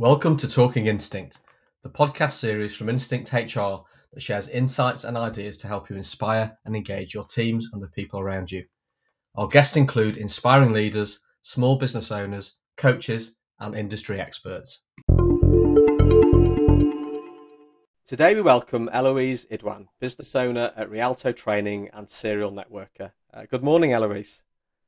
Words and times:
Welcome 0.00 0.38
to 0.38 0.48
Talking 0.48 0.86
Instinct, 0.86 1.40
the 1.82 1.90
podcast 1.90 2.30
series 2.30 2.74
from 2.74 2.88
Instinct 2.88 3.34
HR 3.34 3.84
that 4.14 4.22
shares 4.22 4.48
insights 4.48 5.04
and 5.04 5.14
ideas 5.14 5.58
to 5.58 5.68
help 5.68 5.90
you 5.90 5.96
inspire 5.96 6.56
and 6.64 6.74
engage 6.74 7.12
your 7.12 7.24
teams 7.24 7.68
and 7.74 7.82
the 7.82 7.88
people 7.88 8.18
around 8.18 8.50
you. 8.50 8.64
Our 9.34 9.46
guests 9.46 9.76
include 9.76 10.16
inspiring 10.16 10.72
leaders, 10.72 11.20
small 11.42 11.76
business 11.76 12.10
owners, 12.10 12.54
coaches, 12.78 13.36
and 13.58 13.74
industry 13.74 14.18
experts. 14.22 14.80
Today 18.06 18.34
we 18.34 18.40
welcome 18.40 18.88
Eloise 18.94 19.44
Idwan, 19.50 19.88
business 20.00 20.34
owner 20.34 20.72
at 20.76 20.90
Rialto 20.90 21.30
Training 21.30 21.90
and 21.92 22.08
serial 22.08 22.50
networker. 22.50 23.12
Uh, 23.34 23.42
good 23.50 23.62
morning, 23.62 23.92
Eloise. 23.92 24.40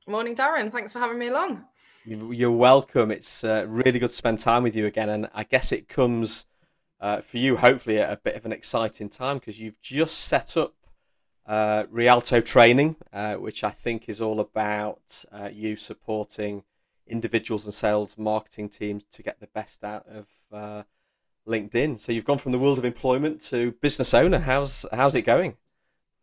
Morning, 0.08 0.34
Darren. 0.34 0.72
Thanks 0.72 0.90
for 0.90 1.00
having 1.00 1.18
me 1.18 1.28
along. 1.28 1.66
You're 2.04 2.50
welcome. 2.50 3.12
It's 3.12 3.44
uh, 3.44 3.64
really 3.68 4.00
good 4.00 4.10
to 4.10 4.16
spend 4.16 4.40
time 4.40 4.64
with 4.64 4.74
you 4.74 4.86
again, 4.86 5.08
and 5.08 5.28
I 5.32 5.44
guess 5.44 5.70
it 5.70 5.88
comes 5.88 6.46
uh, 7.00 7.20
for 7.20 7.38
you, 7.38 7.56
hopefully, 7.58 8.00
at 8.00 8.12
a 8.12 8.16
bit 8.16 8.34
of 8.34 8.44
an 8.44 8.50
exciting 8.50 9.08
time 9.08 9.38
because 9.38 9.60
you've 9.60 9.80
just 9.80 10.18
set 10.18 10.56
up 10.56 10.74
uh, 11.46 11.84
Rialto 11.90 12.40
Training, 12.40 12.96
uh, 13.12 13.34
which 13.34 13.62
I 13.62 13.70
think 13.70 14.08
is 14.08 14.20
all 14.20 14.40
about 14.40 15.24
uh, 15.30 15.50
you 15.52 15.76
supporting 15.76 16.64
individuals 17.06 17.66
and 17.66 17.74
sales 17.74 18.18
marketing 18.18 18.68
teams 18.68 19.04
to 19.12 19.22
get 19.22 19.38
the 19.38 19.46
best 19.46 19.84
out 19.84 20.04
of 20.08 20.26
uh, 20.52 20.82
LinkedIn. 21.46 22.00
So 22.00 22.10
you've 22.10 22.24
gone 22.24 22.38
from 22.38 22.50
the 22.50 22.58
world 22.58 22.78
of 22.78 22.84
employment 22.84 23.40
to 23.42 23.72
business 23.80 24.12
owner. 24.12 24.40
How's 24.40 24.86
how's 24.92 25.14
it 25.14 25.22
going? 25.22 25.56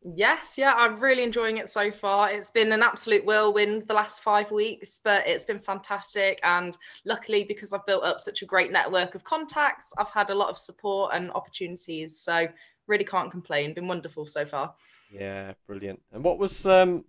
Yes, 0.01 0.57
yeah, 0.57 0.73
I'm 0.77 0.99
really 0.99 1.23
enjoying 1.23 1.57
it 1.57 1.69
so 1.69 1.91
far. 1.91 2.31
It's 2.31 2.49
been 2.49 2.71
an 2.71 2.81
absolute 2.81 3.25
whirlwind 3.25 3.85
the 3.87 3.93
last 3.93 4.21
five 4.21 4.49
weeks, 4.49 4.99
but 5.03 5.27
it's 5.27 5.43
been 5.43 5.59
fantastic. 5.59 6.39
And 6.43 6.77
luckily, 7.05 7.43
because 7.43 7.73
I've 7.73 7.85
built 7.85 8.03
up 8.03 8.21
such 8.21 8.41
a 8.41 8.45
great 8.45 8.71
network 8.71 9.15
of 9.15 9.25
contacts, 9.25 9.91
I've 9.97 10.09
had 10.09 10.29
a 10.29 10.35
lot 10.35 10.49
of 10.49 10.57
support 10.57 11.13
and 11.13 11.31
opportunities. 11.31 12.17
So 12.19 12.47
really 12.87 13.03
can't 13.03 13.29
complain. 13.29 13.73
Been 13.73 13.87
wonderful 13.87 14.25
so 14.25 14.45
far. 14.45 14.73
Yeah, 15.11 15.53
brilliant. 15.67 16.01
And 16.13 16.23
what 16.23 16.39
was 16.39 16.65
um 16.65 17.03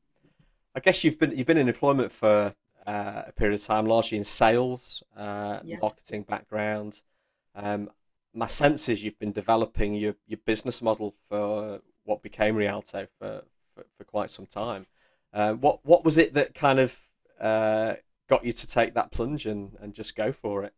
I 0.74 0.80
guess 0.80 1.04
you've 1.04 1.18
been 1.18 1.36
you've 1.36 1.46
been 1.46 1.58
in 1.58 1.68
employment 1.68 2.12
for 2.12 2.54
uh, 2.86 3.22
a 3.26 3.32
period 3.32 3.58
of 3.58 3.64
time, 3.64 3.86
largely 3.86 4.18
in 4.18 4.24
sales, 4.24 5.02
uh, 5.16 5.60
yes. 5.64 5.80
marketing 5.80 6.22
background. 6.22 7.02
Um, 7.54 7.90
my 8.32 8.46
sense 8.46 8.88
is 8.88 9.02
you've 9.02 9.18
been 9.18 9.32
developing 9.32 9.94
your, 9.94 10.14
your 10.26 10.38
business 10.44 10.80
model 10.80 11.14
for 11.28 11.80
what 12.10 12.22
became 12.22 12.56
Rialto 12.56 13.06
for, 13.18 13.42
for, 13.74 13.84
for 13.96 14.04
quite 14.04 14.30
some 14.30 14.46
time. 14.46 14.86
Uh, 15.32 15.54
what 15.54 15.78
what 15.84 16.04
was 16.04 16.18
it 16.18 16.34
that 16.34 16.54
kind 16.54 16.78
of 16.80 16.98
uh, 17.40 17.94
got 18.28 18.44
you 18.44 18.52
to 18.52 18.66
take 18.66 18.94
that 18.94 19.12
plunge 19.12 19.46
and, 19.46 19.76
and 19.80 19.94
just 19.94 20.16
go 20.16 20.32
for 20.32 20.64
it? 20.64 20.74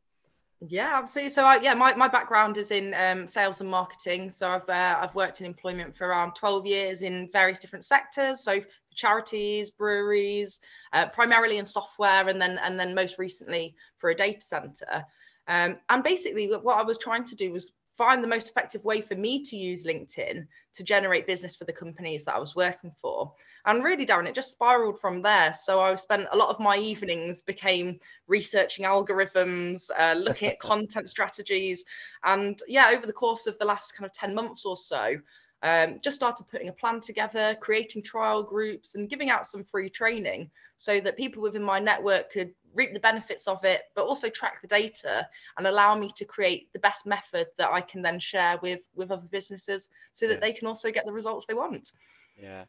Yeah, 0.64 0.98
absolutely. 0.98 1.30
So, 1.30 1.44
uh, 1.44 1.58
yeah, 1.60 1.74
my, 1.74 1.92
my 1.96 2.06
background 2.06 2.56
is 2.56 2.70
in 2.70 2.94
um, 2.94 3.26
sales 3.26 3.60
and 3.60 3.68
marketing. 3.68 4.30
So, 4.30 4.48
I've 4.48 4.68
uh, 4.68 4.98
I've 5.00 5.14
worked 5.14 5.40
in 5.40 5.46
employment 5.46 5.96
for 5.96 6.06
around 6.06 6.34
twelve 6.34 6.66
years 6.66 7.02
in 7.02 7.28
various 7.32 7.58
different 7.58 7.84
sectors. 7.84 8.44
So, 8.44 8.60
charities, 8.94 9.70
breweries, 9.70 10.60
uh, 10.92 11.06
primarily 11.06 11.58
in 11.58 11.66
software, 11.66 12.28
and 12.28 12.40
then 12.40 12.58
and 12.62 12.78
then 12.78 12.94
most 12.94 13.18
recently 13.18 13.74
for 13.98 14.10
a 14.10 14.14
data 14.14 14.40
center. 14.40 15.04
Um, 15.48 15.78
and 15.88 16.04
basically, 16.04 16.46
what 16.48 16.78
I 16.78 16.82
was 16.82 16.98
trying 16.98 17.24
to 17.24 17.34
do 17.34 17.50
was 17.50 17.72
find 17.96 18.22
the 18.22 18.28
most 18.28 18.48
effective 18.48 18.84
way 18.84 19.00
for 19.00 19.14
me 19.14 19.42
to 19.42 19.56
use 19.56 19.84
LinkedIn 19.84 20.46
to 20.74 20.82
generate 20.82 21.26
business 21.26 21.54
for 21.54 21.64
the 21.64 21.72
companies 21.72 22.24
that 22.24 22.34
I 22.34 22.38
was 22.38 22.56
working 22.56 22.92
for. 23.00 23.32
And 23.66 23.84
really, 23.84 24.06
Darren, 24.06 24.26
it 24.26 24.34
just 24.34 24.52
spiraled 24.52 25.00
from 25.00 25.22
there. 25.22 25.54
So 25.54 25.80
I 25.80 25.94
spent 25.96 26.26
a 26.32 26.36
lot 26.36 26.48
of 26.48 26.58
my 26.58 26.76
evenings 26.76 27.42
became 27.42 28.00
researching 28.26 28.86
algorithms, 28.86 29.90
uh, 29.98 30.14
looking 30.14 30.48
at 30.48 30.58
content 30.60 31.10
strategies. 31.10 31.84
And 32.24 32.58
yeah, 32.66 32.90
over 32.94 33.06
the 33.06 33.12
course 33.12 33.46
of 33.46 33.58
the 33.58 33.66
last 33.66 33.94
kind 33.94 34.06
of 34.06 34.12
10 34.12 34.34
months 34.34 34.64
or 34.64 34.76
so, 34.76 35.16
um, 35.62 35.98
just 36.02 36.16
started 36.16 36.48
putting 36.48 36.68
a 36.68 36.72
plan 36.72 37.00
together, 37.00 37.56
creating 37.60 38.02
trial 38.02 38.42
groups, 38.42 38.96
and 38.96 39.08
giving 39.08 39.30
out 39.30 39.46
some 39.46 39.62
free 39.62 39.88
training 39.88 40.50
so 40.76 40.98
that 41.00 41.16
people 41.16 41.40
within 41.40 41.62
my 41.62 41.78
network 41.78 42.32
could 42.32 42.52
reap 42.74 42.94
the 42.94 43.00
benefits 43.00 43.46
of 43.48 43.64
it, 43.64 43.82
but 43.94 44.04
also 44.04 44.28
track 44.28 44.60
the 44.62 44.68
data 44.68 45.28
and 45.56 45.66
allow 45.66 45.94
me 45.94 46.10
to 46.16 46.24
create 46.24 46.72
the 46.72 46.78
best 46.78 47.06
method 47.06 47.48
that 47.58 47.70
I 47.70 47.80
can 47.80 48.02
then 48.02 48.18
share 48.18 48.58
with 48.62 48.80
with 48.94 49.10
other 49.10 49.28
businesses 49.30 49.88
so 50.12 50.26
that 50.26 50.34
yeah. 50.34 50.40
they 50.40 50.52
can 50.52 50.68
also 50.68 50.90
get 50.90 51.04
the 51.04 51.12
results 51.12 51.46
they 51.46 51.54
want. 51.54 51.92
Yeah, 52.40 52.64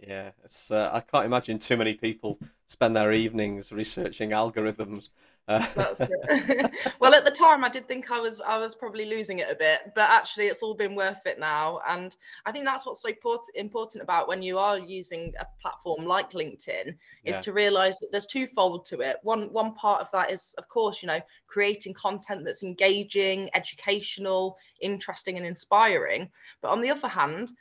yeah. 0.00 0.30
It's 0.44 0.70
uh, 0.70 0.90
I 0.92 1.00
can't 1.00 1.26
imagine 1.26 1.58
too 1.58 1.76
many 1.76 1.94
people 1.94 2.38
spend 2.66 2.96
their 2.96 3.12
evenings 3.12 3.72
researching 3.72 4.30
algorithms 4.30 5.10
that's 5.46 6.00
uh, 6.00 6.06
it. 6.10 6.70
well, 7.00 7.14
at 7.14 7.24
the 7.24 7.30
time, 7.30 7.64
I 7.64 7.68
did 7.68 7.88
think 7.88 8.10
I 8.10 8.20
was 8.20 8.40
I 8.40 8.58
was 8.58 8.74
probably 8.74 9.06
losing 9.06 9.40
it 9.40 9.48
a 9.50 9.56
bit, 9.56 9.92
but 9.94 10.08
actually, 10.08 10.46
it's 10.46 10.62
all 10.62 10.74
been 10.74 10.94
worth 10.94 11.26
it 11.26 11.38
now. 11.38 11.80
And 11.88 12.16
I 12.46 12.52
think 12.52 12.64
that's 12.64 12.86
what's 12.86 13.02
so 13.02 13.10
important 13.54 14.02
about 14.02 14.28
when 14.28 14.42
you 14.42 14.58
are 14.58 14.78
using 14.78 15.32
a 15.40 15.46
platform 15.60 16.04
like 16.04 16.30
LinkedIn 16.30 16.88
is 17.24 17.36
yeah. 17.36 17.40
to 17.40 17.52
realize 17.52 17.98
that 17.98 18.08
there's 18.12 18.26
twofold 18.26 18.84
to 18.86 19.00
it. 19.00 19.16
One 19.22 19.52
one 19.52 19.74
part 19.74 20.00
of 20.00 20.10
that 20.12 20.30
is, 20.30 20.54
of 20.58 20.68
course, 20.68 21.02
you 21.02 21.08
know, 21.08 21.20
creating 21.46 21.94
content 21.94 22.44
that's 22.44 22.62
engaging, 22.62 23.50
educational, 23.54 24.56
interesting, 24.80 25.36
and 25.36 25.46
inspiring. 25.46 26.30
But 26.60 26.70
on 26.70 26.80
the 26.80 26.90
other 26.90 27.08
hand, 27.08 27.52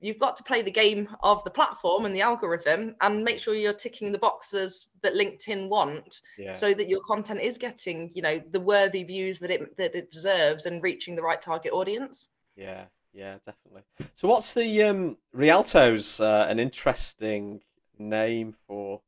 you've 0.00 0.18
got 0.18 0.36
to 0.36 0.42
play 0.42 0.62
the 0.62 0.70
game 0.70 1.08
of 1.22 1.42
the 1.44 1.50
platform 1.50 2.04
and 2.04 2.14
the 2.14 2.20
algorithm 2.20 2.94
and 3.00 3.24
make 3.24 3.40
sure 3.40 3.54
you're 3.54 3.72
ticking 3.72 4.12
the 4.12 4.18
boxes 4.18 4.90
that 5.02 5.14
linkedin 5.14 5.68
want 5.68 6.20
yeah. 6.38 6.52
so 6.52 6.74
that 6.74 6.88
your 6.88 7.00
content 7.00 7.40
is 7.40 7.58
getting 7.58 8.10
you 8.14 8.22
know 8.22 8.40
the 8.50 8.60
worthy 8.60 9.02
views 9.04 9.38
that 9.38 9.50
it 9.50 9.76
that 9.76 9.94
it 9.94 10.10
deserves 10.10 10.66
and 10.66 10.82
reaching 10.82 11.16
the 11.16 11.22
right 11.22 11.40
target 11.40 11.72
audience. 11.72 12.28
Yeah 12.56 12.84
yeah 13.12 13.36
definitely. 13.46 13.82
So 14.14 14.28
what's 14.28 14.54
the 14.54 14.82
um 14.82 15.16
rialto's 15.32 16.20
uh, 16.20 16.46
an 16.48 16.58
interesting 16.58 17.62
name 17.98 18.54
for 18.66 19.00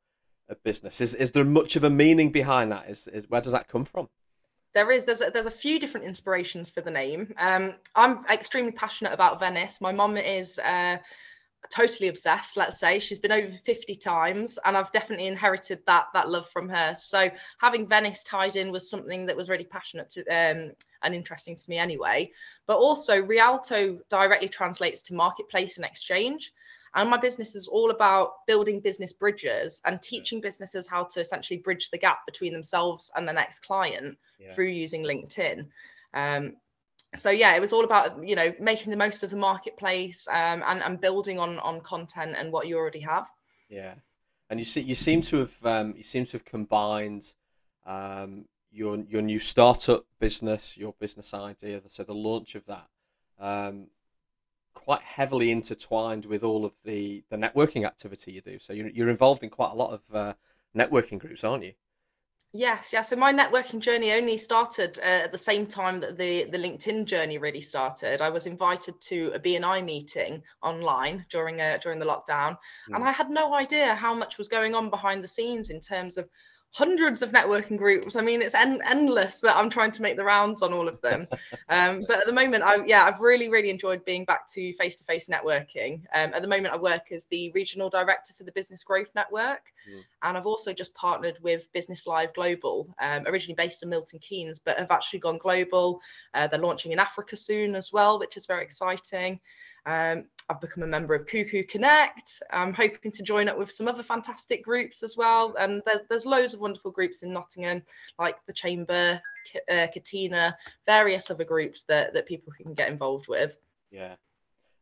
a 0.49 0.55
business? 0.57 1.01
Is 1.01 1.15
is 1.15 1.33
there 1.33 1.45
much 1.45 1.77
of 1.77 1.85
a 1.85 1.91
meaning 1.91 2.31
behind 2.31 2.73
that? 2.73 2.89
Is, 2.89 3.07
is 3.09 3.29
where 3.29 3.41
does 3.41 3.53
that 3.53 3.69
come 3.69 3.85
from 3.85 4.09
there 4.75 4.91
is 4.91 5.05
there's 5.05 5.21
a, 5.21 5.31
there's 5.33 5.47
a 5.47 5.51
few 5.51 5.79
different 5.79 6.07
inspirations 6.07 6.71
for 6.71 6.81
the 6.81 6.91
name. 6.91 7.33
Um, 7.39 7.75
I'm 7.95 8.25
extremely 8.31 8.73
passionate 8.73 9.13
about 9.13 9.41
Venice. 9.41 9.81
My 9.81 9.93
mom 9.93 10.17
is 10.17 10.59
uh, 10.59 10.99
totally 11.71 12.09
obsessed. 12.09 12.57
Let's 12.57 12.79
say 12.79 12.99
she's 12.99 13.19
been 13.19 13.33
over 13.33 13.53
50 13.65 13.95
times, 13.97 14.59
and 14.65 14.77
I've 14.77 14.93
definitely 14.93 15.27
inherited 15.27 15.81
that 15.87 16.07
that 16.15 16.31
love 16.31 16.49
from 16.51 16.69
her. 16.69 16.95
So 16.95 17.31
having 17.61 17.87
Venice 17.87 18.23
tied 18.23 18.57
in 18.57 18.73
was 18.73 18.89
something 18.89 19.27
that 19.27 19.37
was 19.37 19.49
really 19.49 19.65
passionate 19.65 20.11
to, 20.11 20.21
um, 20.27 20.73
and 21.03 21.15
interesting 21.15 21.57
to 21.57 21.71
me 21.71 21.79
anyway. 21.79 22.31
But 22.67 22.79
also 22.79 23.23
Rialto 23.23 23.99
directly 24.09 24.49
translates 24.49 25.03
to 25.03 25.15
marketplace 25.15 25.77
and 25.77 25.85
exchange. 25.85 26.53
And 26.99 27.09
my 27.09 27.17
business 27.17 27.55
is 27.55 27.69
all 27.69 27.93
about 27.93 28.45
building 28.49 28.81
business 28.81 29.13
bridges 29.13 29.81
and 29.85 30.03
teaching 30.03 30.41
businesses 30.41 30.89
how 30.89 31.05
to 31.05 31.21
essentially 31.21 31.61
bridge 31.61 31.91
the 31.91 31.99
gap 31.99 32.27
between 32.27 32.53
themselves 32.53 33.09
and 33.15 33.27
the 33.27 33.33
next 33.33 33.61
client 33.61 34.19
yeah. 34.41 34.53
through 34.53 34.67
using 34.67 35.05
LinkedIn. 35.05 35.67
Um, 36.13 36.57
so 37.15 37.31
yeah, 37.31 37.55
it 37.55 37.61
was 37.61 37.73
all 37.73 37.85
about 37.85 38.27
you 38.27 38.35
know 38.35 38.53
making 38.59 38.91
the 38.91 38.97
most 38.97 39.23
of 39.23 39.31
the 39.31 39.37
marketplace 39.37 40.27
um, 40.29 40.65
and 40.67 40.83
and 40.83 41.01
building 41.01 41.39
on 41.39 41.61
on 41.61 41.81
content 41.83 42.35
and 42.37 42.53
what 42.53 42.67
you 42.67 42.77
already 42.77 43.01
have. 43.01 43.29
Yeah, 43.69 43.95
and 44.51 44.59
you 44.59 44.65
see 44.65 44.81
you 44.81 44.97
seem 44.97 45.23
to 45.23 45.39
have 45.39 45.55
um, 45.65 45.95
you 45.97 46.03
seem 46.03 46.27
to 46.27 46.33
have 46.33 46.45
combined 46.45 47.33
um, 47.87 48.47
your 48.73 48.99
your 49.09 49.23
new 49.23 49.39
startup 49.39 50.05
business, 50.19 50.77
your 50.77 50.95
business 50.99 51.33
idea, 51.33 51.81
so 51.87 52.03
the 52.03 52.13
launch 52.13 52.57
of 52.57 52.67
that 52.67 52.89
um, 53.39 53.87
quite 54.79 55.03
heavily 55.03 55.51
intertwined 55.51 56.25
with 56.25 56.43
all 56.43 56.65
of 56.65 56.73
the 56.85 57.23
the 57.31 57.37
networking 57.37 57.87
activity 57.87 58.33
you 58.33 58.41
do. 58.41 58.59
So 58.59 58.73
you're 58.73 58.89
you're 58.89 59.09
involved 59.09 59.43
in 59.43 59.51
quite 59.51 59.73
a 59.73 59.75
lot 59.75 59.93
of 59.93 60.15
uh, 60.15 60.35
networking 60.77 61.19
groups, 61.19 61.45
aren't 61.45 61.65
you? 61.65 61.73
Yes, 62.53 62.95
yeah. 62.95 63.03
So 63.03 63.15
my 63.15 63.31
networking 63.31 63.79
journey 63.79 64.13
only 64.13 64.39
started 64.39 64.99
uh, 65.01 65.25
at 65.25 65.33
the 65.33 65.39
same 65.39 65.67
time 65.67 66.01
that 66.01 66.17
the 66.17 66.45
the 66.45 66.57
LinkedIn 66.57 67.05
journey 67.05 67.37
really 67.37 67.61
started. 67.61 68.23
I 68.23 68.31
was 68.31 68.47
invited 68.47 68.99
to 69.03 69.33
a 69.35 69.41
BNI 69.41 69.85
meeting 69.85 70.43
online 70.63 71.27
during 71.29 71.61
uh, 71.61 71.79
during 71.83 71.99
the 71.99 72.07
lockdown, 72.07 72.57
mm. 72.89 72.95
and 72.95 73.05
I 73.05 73.13
had 73.13 73.29
no 73.29 73.55
idea 73.55 73.95
how 73.95 74.15
much 74.15 74.39
was 74.39 74.49
going 74.49 74.75
on 74.75 74.89
behind 74.89 75.23
the 75.23 75.29
scenes 75.29 75.69
in 75.69 75.79
terms 75.79 76.17
of 76.17 76.29
hundreds 76.73 77.23
of 77.23 77.33
networking 77.33 77.77
groups. 77.77 78.15
I 78.15 78.21
mean, 78.21 78.43
it's 78.43 78.55
en- 78.55 78.83
endless 78.83 79.41
that 79.41 79.57
I'm 79.57 79.71
trying 79.71 79.91
to 79.93 80.03
make 80.03 80.17
the 80.17 80.25
rounds 80.25 80.63
on 80.63 80.73
all 80.73 80.89
of 80.89 81.01
them. 81.01 81.27
Um, 81.71 82.05
but 82.09 82.21
at 82.21 82.27
the 82.27 82.33
moment, 82.33 82.65
I 82.65 82.83
yeah, 82.87 83.05
I've 83.05 83.21
really 83.21 83.49
really 83.51 83.69
enjoyed 83.69 84.03
being 84.05 84.25
back 84.25 84.49
to 84.55 84.73
face 84.75 84.97
to 84.97 85.05
face 85.05 85.29
networking. 85.29 86.01
Um, 86.15 86.33
at 86.33 86.41
the 86.41 86.49
moment, 86.49 86.73
I 86.73 86.79
work 86.79 87.13
as 87.13 87.27
the 87.27 87.53
regional 87.55 87.91
director 87.91 88.33
for 88.33 88.45
the 88.45 88.53
Business 88.53 88.83
Growth 88.83 89.09
Network, 89.15 89.61
mm. 89.91 90.01
and 90.23 90.37
I've 90.37 90.47
also 90.47 90.73
just 90.73 90.95
partnered 90.95 91.37
with 91.43 91.71
Business 91.75 92.07
Live 92.07 92.33
Global, 92.33 92.95
um, 93.03 93.25
originally 93.27 93.55
based 93.55 93.83
in 93.83 93.91
Milton 93.91 94.19
Keynes, 94.21 94.61
but 94.61 94.79
have 94.79 94.91
actually 94.91 95.19
gone 95.19 95.37
global. 95.37 96.01
Uh, 96.33 96.47
they're 96.47 96.59
launching 96.59 96.93
in 96.93 96.99
Africa 96.99 97.37
soon 97.37 97.75
as 97.75 97.93
well, 97.93 98.19
which 98.19 98.39
is 98.39 98.47
very 98.47 98.65
exciting. 98.65 99.41
Um, 99.85 100.27
I've 100.49 100.61
become 100.61 100.83
a 100.83 100.87
member 100.87 101.15
of 101.15 101.27
Cuckoo 101.27 101.63
Connect. 101.65 102.43
I'm 102.51 102.73
hoping 102.73 103.13
to 103.13 103.23
join 103.23 103.49
up 103.49 103.59
with 103.59 103.71
some 103.71 103.87
other 103.87 104.03
fantastic 104.03 104.65
groups 104.65 105.03
as 105.03 105.17
well. 105.17 105.55
And 105.59 105.83
there's, 105.85 106.01
there's 106.09 106.27
loads 106.27 106.55
of 106.55 106.61
wonderful 106.61 106.91
groups 106.91 107.23
in 107.23 107.33
Nottingham, 107.33 107.83
like 108.19 108.37
the 108.47 108.53
Chamber, 108.53 109.21
uh, 109.71 109.87
Katina, 109.93 110.57
various 110.87 111.31
other 111.31 111.45
groups 111.45 111.85
that, 111.89 112.15
that 112.15 112.27
people 112.27 112.53
can 112.61 112.73
get 112.73 112.91
involved 112.91 113.29
with. 113.29 113.59
Yeah. 113.91 114.15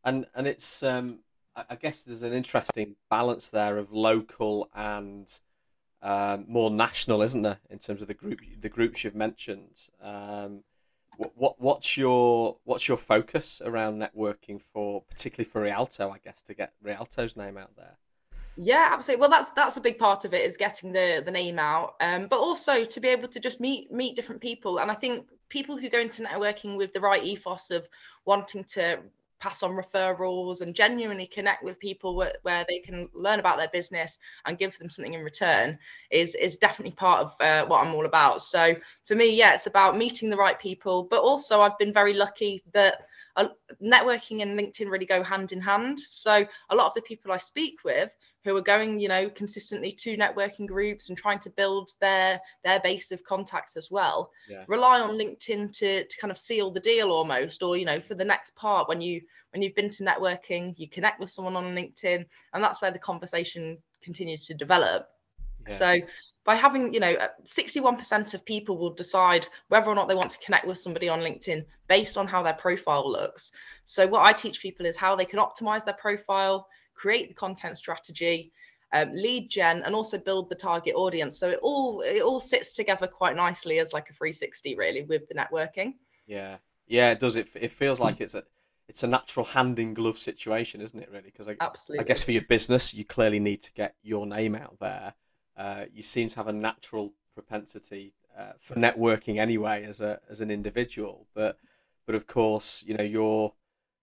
And, 0.05 0.27
and 0.35 0.47
it's, 0.47 0.83
um, 0.85 1.21
I 1.57 1.75
guess 1.75 2.03
there's 2.03 2.23
an 2.23 2.33
interesting 2.33 2.97
balance 3.11 3.49
there 3.49 3.79
of 3.79 3.91
local 3.91 4.69
and 4.75 5.29
um, 6.03 6.45
more 6.47 6.71
national, 6.71 7.23
isn't 7.23 7.43
there, 7.43 7.59
in 7.71 7.79
terms 7.79 8.03
of 8.03 8.09
the 8.09 8.15
group 8.15 8.41
the 8.61 8.69
groups 8.69 9.03
you've 9.03 9.15
mentioned. 9.15 9.89
Um, 10.03 10.63
what, 11.17 11.33
what 11.37 11.61
what's 11.61 11.97
your 11.97 12.57
what's 12.65 12.89
your 12.89 12.97
focus 12.97 13.61
around 13.65 14.01
networking 14.01 14.61
for, 14.73 15.03
particularly 15.11 15.49
for 15.49 15.63
Rialto, 15.63 16.11
I 16.11 16.19
guess, 16.19 16.43
to 16.43 16.55
get 16.55 16.73
Rialto's 16.83 17.37
name 17.37 17.57
out 17.57 17.77
there? 17.77 17.97
Yeah, 18.59 18.89
absolutely. 18.93 19.21
Well, 19.21 19.31
that's 19.31 19.51
that's 19.51 19.77
a 19.77 19.81
big 19.81 19.99
part 19.99 20.25
of 20.25 20.33
it 20.33 20.43
is 20.43 20.57
getting 20.57 20.93
the 20.93 21.23
the 21.25 21.31
name 21.31 21.59
out, 21.59 21.95
um, 22.01 22.27
but 22.29 22.39
also 22.39 22.85
to 22.85 23.01
be 23.01 23.09
able 23.09 23.29
to 23.29 23.41
just 23.41 23.61
meet 23.61 23.93
meet 23.93 24.17
different 24.17 24.41
people. 24.41 24.79
And 24.79 24.91
I 24.91 24.95
think 24.95 25.29
people 25.49 25.77
who 25.77 25.91
go 25.91 26.01
into 26.01 26.23
networking 26.23 26.77
with 26.77 26.93
the 26.93 27.01
right 27.01 27.23
ethos 27.23 27.71
of 27.71 27.87
wanting 28.25 28.65
to 28.65 29.01
pass 29.39 29.63
on 29.63 29.73
referrals 29.73 30.61
and 30.61 30.75
genuinely 30.75 31.27
connect 31.27 31.63
with 31.63 31.79
people 31.79 32.17
where, 32.17 32.35
where, 32.43 32.65
they 32.69 32.79
can 32.79 33.09
learn 33.15 33.39
about 33.39 33.59
their 33.59 33.69
business 33.69 34.19
and 34.45 34.59
give 34.59 34.77
them 34.79 34.89
something 34.89 35.15
in 35.15 35.23
return 35.23 35.79
is 36.11 36.35
is 36.35 36.57
definitely 36.57 36.95
part 36.95 37.21
of 37.21 37.35
uh, 37.41 37.67
what 37.67 37.85
I'm 37.85 37.95
all 37.95 38.07
about. 38.07 38.43
So 38.43 38.75
for 39.05 39.15
me, 39.15 39.35
yeah, 39.35 39.55
it's 39.55 39.67
about 39.67 39.97
meeting 39.97 40.31
the 40.31 40.37
right 40.37 40.59
people, 40.59 41.05
but 41.05 41.21
also 41.21 41.61
I've 41.61 41.79
been 41.79 41.93
very 41.93 42.15
lucky 42.15 42.63
that 42.73 43.07
uh, 43.37 43.49
networking 43.83 44.43
and 44.43 44.59
LinkedIn 44.59 44.91
really 44.91 45.07
go 45.07 45.23
hand 45.23 45.53
in 45.53 45.61
hand. 45.61 46.01
So 46.01 46.47
a 46.71 46.75
lot 46.75 46.89
of 46.89 46.95
the 46.95 47.03
people 47.03 47.33
I 47.33 47.37
speak 47.37 47.81
with 47.85 48.15
who 48.47 48.57
are 48.57 48.63
going, 48.63 49.01
you 49.01 49.09
know, 49.09 49.29
consistently 49.29 49.91
to 49.91 50.17
networking 50.17 50.69
groups 50.69 51.09
and 51.09 51.19
trying 51.19 51.41
to 51.41 51.51
build 51.51 51.91
their 52.01 52.41
their 52.65 52.79
base 52.79 53.11
of 53.11 53.25
contacts 53.25 53.77
as 53.77 53.91
well. 53.91 54.31
Yeah. 54.49 54.65
Rely 54.69 55.01
on 55.01 55.19
LinkedIn 55.19 55.77
to 55.79 56.05
to 56.05 56.17
kind 56.19 56.31
of 56.31 56.39
seal 56.39 56.71
the 56.71 56.79
deal 56.79 57.11
almost, 57.11 57.65
or 57.65 57.77
you 57.77 57.85
know, 57.85 58.01
for 58.01 58.15
the 58.15 58.25
next 58.25 58.55
part 58.55 58.89
when 58.89 59.01
you 59.01 59.21
when 59.51 59.63
you've 59.63 59.75
been 59.75 59.91
to 59.91 60.05
networking, 60.05 60.75
you 60.79 60.89
connect 60.89 61.19
with 61.19 61.31
someone 61.31 61.57
on 61.57 61.75
LinkedIn, 61.75 62.25
and 62.53 62.65
that's 62.65 62.81
where 62.81 62.93
the 62.93 63.01
conversation 63.01 63.79
continues 64.01 64.47
to 64.47 64.55
develop. 64.55 65.09
Yeah. 65.69 65.75
So 65.75 66.01
by 66.45 66.55
having, 66.55 66.95
you 66.95 67.01
know, 67.01 67.17
61% 67.45 68.33
of 68.33 68.45
people 68.45 68.79
will 68.79 68.95
decide 68.95 69.49
whether 69.67 69.91
or 69.91 69.97
not 69.97 70.07
they 70.07 70.15
want 70.15 70.31
to 70.31 70.39
connect 70.39 70.65
with 70.65 70.79
somebody 70.79 71.09
on 71.09 71.19
LinkedIn 71.19 71.65
based 71.89 72.17
on 72.17 72.29
how 72.29 72.45
their 72.45 72.55
profile 72.55 73.11
looks. 73.11 73.51
So 73.85 74.07
what 74.07 74.25
I 74.25 74.33
teach 74.33 74.61
people 74.61 74.87
is 74.87 74.97
how 74.97 75.17
they 75.17 75.25
can 75.25 75.41
optimize 75.41 75.85
their 75.85 75.95
profile, 75.95 76.69
create 76.97 77.29
the 77.29 77.35
content 77.35 77.79
strategy, 77.79 78.53
um, 78.93 79.13
lead 79.13 79.49
gen, 79.51 79.83
and 79.83 79.95
also 79.95 80.19
build 80.19 80.49
the 80.49 80.55
target 80.55 80.95
audience. 80.95 81.39
So 81.39 81.51
it 81.51 81.59
all 81.63 82.01
it 82.01 82.23
all 82.23 82.41
sits 82.41 82.73
together 82.73 83.07
quite 83.07 83.37
nicely 83.37 83.79
as 83.79 83.93
like 83.93 84.11
a 84.11 84.15
360 84.15 84.75
really 84.77 85.03
with 85.03 85.29
the 85.29 85.35
networking. 85.35 85.95
Yeah, 86.27 86.57
yeah, 86.87 87.11
it 87.11 87.21
does. 87.21 87.37
It 87.37 87.49
it 87.55 87.73
feels 87.73 88.01
like 88.01 88.21
it's 88.21 88.35
a 88.35 88.45
it's 88.89 89.03
a 89.03 89.07
natural 89.07 89.47
hand 89.47 89.79
in 89.79 89.95
glove 89.95 90.19
situation, 90.19 90.81
isn't 90.81 90.99
it? 90.99 91.09
Really, 91.11 91.25
because 91.25 91.49
I, 91.49 91.57
Absolutely. 91.61 92.05
I 92.05 92.07
guess 92.07 92.23
for 92.23 92.33
your 92.33 92.43
business, 92.43 92.95
you 92.95 93.05
clearly 93.05 93.41
need 93.41 93.63
to 93.63 93.73
get 93.73 93.95
your 94.03 94.27
name 94.27 94.55
out 94.55 94.79
there. 94.81 95.15
Uh, 95.57 95.87
you 95.93 96.03
seem 96.03 96.29
to 96.29 96.37
have 96.37 96.47
a 96.47 96.53
natural 96.53 97.15
propensity 97.35 98.15
uh, 98.39 98.53
for 98.61 98.75
networking 98.75 99.39
anyway 99.39 99.85
as 99.85 100.01
a 100.01 100.21
as 100.31 100.41
an 100.41 100.51
individual, 100.51 101.27
but 101.35 101.59
but 102.07 102.15
of 102.15 102.27
course, 102.27 102.85
you 102.87 102.95
know 102.95 103.05
your 103.05 103.55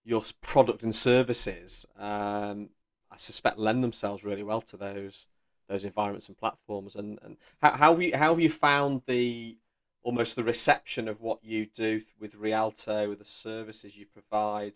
your 0.04 0.22
product 0.42 0.82
and 0.82 0.94
services 0.94 1.86
um, 1.98 2.68
I 3.14 3.16
suspect 3.16 3.58
lend 3.58 3.84
themselves 3.84 4.24
really 4.24 4.42
well 4.42 4.60
to 4.62 4.76
those 4.76 5.26
those 5.68 5.84
environments 5.84 6.28
and 6.28 6.36
platforms. 6.36 6.94
And, 6.94 7.18
and 7.22 7.36
how, 7.62 7.72
how 7.72 7.92
have 7.92 8.02
you 8.02 8.16
how 8.16 8.30
have 8.30 8.40
you 8.40 8.50
found 8.50 9.02
the 9.06 9.56
almost 10.02 10.36
the 10.36 10.44
reception 10.44 11.08
of 11.08 11.20
what 11.20 11.38
you 11.42 11.66
do 11.66 12.00
with 12.18 12.34
Rialto, 12.34 13.08
with 13.08 13.20
the 13.20 13.24
services 13.24 13.96
you 13.96 14.04
provide 14.04 14.74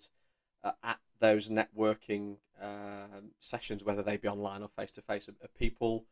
uh, 0.65 0.73
at 0.83 0.99
those 1.21 1.51
networking 1.51 2.37
um, 2.63 3.33
sessions, 3.41 3.85
whether 3.85 4.03
they 4.03 4.17
be 4.17 4.29
online 4.29 4.63
or 4.63 4.69
face 4.69 4.93
to 4.93 5.03
face? 5.03 5.29
Are 5.29 5.49
people 5.59 6.05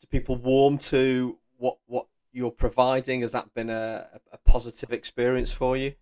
do 0.00 0.06
people 0.06 0.36
warm 0.36 0.78
to 0.78 1.38
what 1.58 1.78
what 1.86 2.06
you're 2.32 2.50
providing? 2.50 3.20
Has 3.20 3.32
that 3.32 3.52
been 3.52 3.68
a, 3.68 4.08
a 4.32 4.38
positive 4.38 4.90
experience 4.90 5.52
for 5.52 5.76
you? 5.76 5.94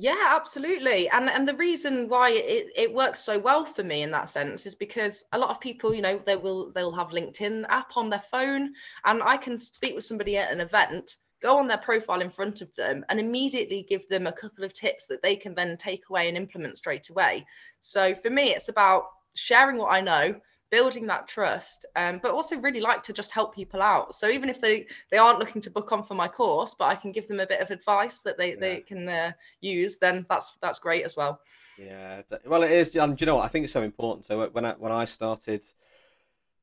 Yeah, 0.00 0.34
absolutely. 0.36 1.08
And 1.08 1.28
and 1.28 1.48
the 1.48 1.56
reason 1.56 2.08
why 2.08 2.30
it, 2.30 2.68
it 2.76 2.92
works 2.94 3.20
so 3.20 3.38
well 3.38 3.64
for 3.64 3.82
me 3.82 4.02
in 4.02 4.10
that 4.12 4.28
sense 4.28 4.64
is 4.66 4.74
because 4.76 5.24
a 5.32 5.38
lot 5.38 5.50
of 5.50 5.60
people, 5.60 5.92
you 5.94 6.02
know, 6.02 6.18
they 6.24 6.36
will 6.36 6.70
they'll 6.72 6.92
have 6.92 7.08
LinkedIn 7.08 7.64
app 7.68 7.96
on 7.96 8.08
their 8.08 8.22
phone 8.30 8.74
and 9.04 9.22
I 9.22 9.36
can 9.36 9.58
speak 9.60 9.94
with 9.96 10.04
somebody 10.04 10.36
at 10.36 10.52
an 10.52 10.60
event, 10.60 11.16
go 11.42 11.56
on 11.58 11.66
their 11.66 11.78
profile 11.78 12.20
in 12.20 12.30
front 12.30 12.60
of 12.60 12.72
them 12.76 13.04
and 13.08 13.18
immediately 13.18 13.86
give 13.88 14.08
them 14.08 14.26
a 14.28 14.32
couple 14.32 14.62
of 14.64 14.72
tips 14.72 15.06
that 15.06 15.22
they 15.22 15.34
can 15.36 15.54
then 15.54 15.76
take 15.76 16.08
away 16.10 16.28
and 16.28 16.36
implement 16.36 16.78
straight 16.78 17.08
away. 17.10 17.44
So 17.80 18.14
for 18.14 18.30
me 18.30 18.54
it's 18.54 18.68
about 18.68 19.04
sharing 19.34 19.78
what 19.78 19.92
I 19.92 20.00
know, 20.00 20.40
building 20.70 21.06
that 21.06 21.26
trust 21.26 21.86
um, 21.96 22.20
but 22.22 22.32
also 22.32 22.58
really 22.58 22.80
like 22.80 23.02
to 23.02 23.12
just 23.12 23.32
help 23.32 23.54
people 23.54 23.80
out. 23.80 24.14
So 24.14 24.28
even 24.28 24.48
if 24.48 24.60
they 24.60 24.86
they 25.10 25.16
aren't 25.16 25.38
looking 25.38 25.62
to 25.62 25.70
book 25.70 25.92
on 25.92 26.02
for 26.02 26.14
my 26.14 26.28
course 26.28 26.74
but 26.78 26.86
i 26.86 26.94
can 26.94 27.12
give 27.12 27.28
them 27.28 27.40
a 27.40 27.46
bit 27.46 27.60
of 27.60 27.70
advice 27.70 28.20
that 28.20 28.38
they 28.38 28.50
yeah. 28.50 28.60
they 28.60 28.76
can 28.80 29.08
uh, 29.08 29.32
use 29.60 29.96
then 29.96 30.26
that's 30.28 30.56
that's 30.60 30.78
great 30.78 31.04
as 31.04 31.16
well. 31.16 31.40
Yeah 31.78 32.22
well 32.44 32.62
it 32.62 32.70
is 32.70 32.94
and 32.96 33.20
you 33.20 33.26
know 33.26 33.36
what? 33.36 33.44
I 33.44 33.48
think 33.48 33.64
it's 33.64 33.72
so 33.72 33.82
important. 33.82 34.26
So 34.26 34.48
when 34.48 34.64
i 34.64 34.72
when 34.72 34.92
i 34.92 35.04
started 35.04 35.62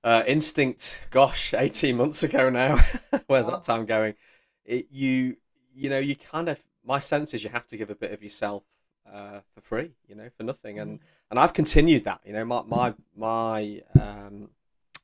uh, 0.03 0.23
instinct 0.27 1.07
gosh 1.09 1.53
18 1.57 1.97
months 1.97 2.21
ago 2.23 2.49
now 2.49 2.79
where's 3.27 3.47
that 3.47 3.63
time 3.63 3.85
going? 3.85 4.15
It, 4.65 4.87
you 4.91 5.37
you 5.73 5.89
know 5.89 5.99
you 5.99 6.15
kind 6.15 6.49
of 6.49 6.59
my 6.83 6.99
sense 6.99 7.33
is 7.33 7.43
you 7.43 7.49
have 7.49 7.67
to 7.67 7.77
give 7.77 7.89
a 7.89 7.95
bit 7.95 8.11
of 8.11 8.23
yourself 8.23 8.63
uh, 9.11 9.39
for 9.53 9.61
free, 9.61 9.91
you 10.07 10.15
know, 10.15 10.29
for 10.35 10.43
nothing. 10.43 10.79
And 10.79 10.99
mm. 10.99 11.03
and 11.29 11.39
I've 11.39 11.53
continued 11.53 12.03
that. 12.05 12.21
You 12.25 12.33
know, 12.33 12.45
my 12.45 12.63
my 12.63 12.93
my 13.15 13.81
um, 13.99 14.49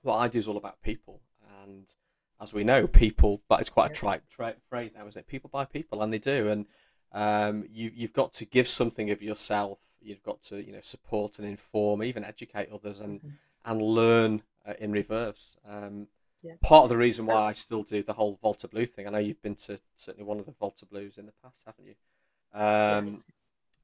what 0.02 0.18
I 0.18 0.28
do 0.28 0.40
is 0.40 0.48
all 0.48 0.58
about 0.58 0.82
people, 0.82 1.22
and 1.64 1.94
as 2.40 2.54
we 2.54 2.64
know, 2.64 2.88
people. 2.88 3.42
But 3.48 3.62
it's 3.62 3.70
quite 3.70 3.92
a 3.92 3.94
trite, 3.94 4.22
phrase 4.70 4.92
now, 4.96 5.08
isn't 5.08 5.20
it? 5.20 5.28
People 5.28 5.50
buy 5.52 5.66
people, 5.66 6.02
and 6.02 6.14
they 6.14 6.20
do. 6.20 6.50
And 6.50 6.66
um, 7.12 7.66
you 7.70 7.92
you've 7.94 8.14
got 8.14 8.34
to 8.34 8.46
give 8.46 8.68
something 8.68 9.12
of 9.12 9.22
yourself. 9.22 9.80
You've 10.02 10.24
got 10.24 10.42
to 10.44 10.64
you 10.64 10.74
know 10.74 10.82
support 10.82 11.40
and 11.40 11.48
inform, 11.48 12.04
even 12.04 12.24
educate 12.24 12.70
others, 12.74 13.00
and 13.00 13.20
mm-hmm. 13.20 13.30
and 13.66 13.82
learn 13.82 14.44
uh, 14.66 14.74
in 14.80 14.92
reverse. 14.92 15.58
Um, 15.68 16.08
yeah. 16.44 16.54
Part 16.60 16.86
of 16.86 16.90
the 16.90 16.98
reason 16.98 17.28
why 17.28 17.36
I 17.36 17.52
still 17.52 17.84
do 17.84 18.02
the 18.02 18.14
whole 18.14 18.40
Volta 18.42 18.68
Blue 18.68 18.88
thing. 18.88 19.06
I 19.06 19.12
know 19.12 19.20
you've 19.20 19.44
been 19.44 19.54
to 19.68 19.80
certainly 19.94 20.26
one 20.26 20.40
of 20.40 20.48
the 20.48 20.54
Volta 20.60 20.88
Blues 20.88 21.20
in 21.20 21.28
the 21.28 21.34
past, 21.44 21.62
haven't 21.68 21.86
you? 21.86 21.94
Um, 22.52 23.08
yes 23.08 23.22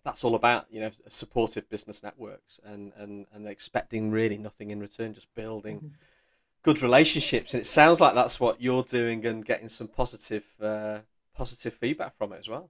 that's 0.07 0.23
all 0.23 0.35
about 0.35 0.65
you 0.71 0.79
know 0.79 0.89
supportive 1.09 1.69
business 1.69 2.01
networks 2.01 2.61
and 2.63 2.93
and 2.97 3.25
and 3.33 3.45
expecting 3.45 4.09
really 4.09 4.37
nothing 4.37 4.71
in 4.71 4.79
return 4.79 5.13
just 5.13 5.27
building 5.35 5.77
mm-hmm. 5.77 5.87
good 6.63 6.81
relationships 6.81 7.53
and 7.53 7.59
it 7.59 7.65
sounds 7.65 7.99
like 7.99 8.15
that's 8.15 8.39
what 8.39 8.61
you're 8.61 8.83
doing 8.83 9.25
and 9.25 9.45
getting 9.45 9.67
some 9.67 9.87
positive 9.87 10.45
uh, 10.61 10.99
positive 11.35 11.73
feedback 11.73 12.17
from 12.17 12.31
it 12.31 12.39
as 12.39 12.47
well 12.47 12.69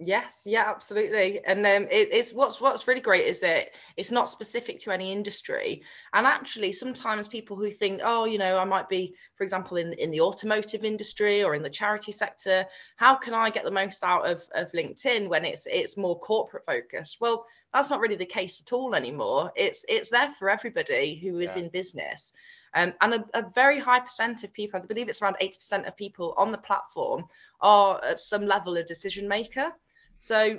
Yes, 0.00 0.42
yeah, 0.44 0.64
absolutely. 0.66 1.44
And 1.44 1.60
um, 1.60 1.84
it, 1.88 2.08
it's 2.12 2.32
what's 2.32 2.60
what's 2.60 2.88
really 2.88 3.00
great 3.00 3.26
is 3.26 3.38
that 3.40 3.68
it's 3.96 4.10
not 4.10 4.28
specific 4.28 4.80
to 4.80 4.90
any 4.90 5.12
industry. 5.12 5.82
And 6.12 6.26
actually, 6.26 6.72
sometimes 6.72 7.28
people 7.28 7.56
who 7.56 7.70
think, 7.70 8.00
oh, 8.02 8.24
you 8.24 8.36
know, 8.36 8.58
I 8.58 8.64
might 8.64 8.88
be, 8.88 9.14
for 9.36 9.44
example, 9.44 9.76
in 9.76 9.92
in 9.92 10.10
the 10.10 10.20
automotive 10.20 10.84
industry 10.84 11.44
or 11.44 11.54
in 11.54 11.62
the 11.62 11.70
charity 11.70 12.10
sector, 12.10 12.66
how 12.96 13.14
can 13.14 13.34
I 13.34 13.50
get 13.50 13.62
the 13.62 13.70
most 13.70 14.02
out 14.02 14.28
of 14.28 14.42
of 14.52 14.72
LinkedIn 14.72 15.28
when 15.28 15.44
it's 15.44 15.66
it's 15.70 15.96
more 15.96 16.18
corporate 16.18 16.66
focused? 16.66 17.18
Well, 17.20 17.46
that's 17.72 17.90
not 17.90 18.00
really 18.00 18.16
the 18.16 18.26
case 18.26 18.60
at 18.60 18.72
all 18.72 18.96
anymore. 18.96 19.52
It's 19.54 19.84
it's 19.88 20.10
there 20.10 20.34
for 20.40 20.50
everybody 20.50 21.14
who 21.14 21.38
is 21.38 21.54
yeah. 21.54 21.62
in 21.62 21.68
business. 21.68 22.32
Um, 22.74 22.92
and 23.00 23.14
a, 23.14 23.24
a, 23.34 23.50
very 23.54 23.78
high 23.78 24.00
percent 24.00 24.42
of 24.42 24.52
people, 24.52 24.80
I 24.82 24.86
believe 24.86 25.08
it's 25.08 25.22
around 25.22 25.36
80% 25.40 25.86
of 25.86 25.96
people 25.96 26.34
on 26.36 26.50
the 26.50 26.58
platform, 26.58 27.28
are 27.60 28.02
at 28.04 28.18
some 28.18 28.46
level 28.46 28.76
a 28.76 28.82
decision 28.82 29.28
maker. 29.28 29.72
So 30.24 30.58